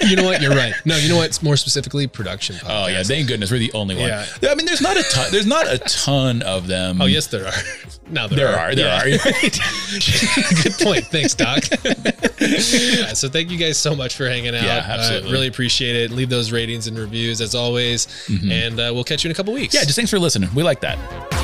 [0.08, 0.40] you know what?
[0.40, 0.74] You're right.
[0.84, 1.42] No, you know what?
[1.42, 2.56] More specifically, production.
[2.56, 2.84] Podcast.
[2.84, 4.08] oh yeah, thank goodness we're the only one.
[4.08, 4.26] Yeah.
[4.48, 5.26] I mean, there's not a ton.
[5.32, 7.00] There's not a ton of them.
[7.02, 7.52] Oh yes, there are.
[8.10, 8.74] Now there, there are.
[8.74, 9.00] There Yeah.
[9.02, 9.32] are.
[9.32, 9.58] Right.
[10.62, 11.04] Good point.
[11.08, 11.62] Thanks, Doc.
[12.40, 14.62] Yeah, so thank you guys so much for hanging out.
[14.62, 15.32] Yeah, Uh, absolutely.
[15.32, 16.10] really appreciate it.
[16.10, 18.08] Leave those ratings and reviews as always,
[18.50, 19.74] and uh, we'll catch you in a couple weeks.
[19.74, 20.48] yeah, just thanks for listening.
[20.54, 21.37] We like that.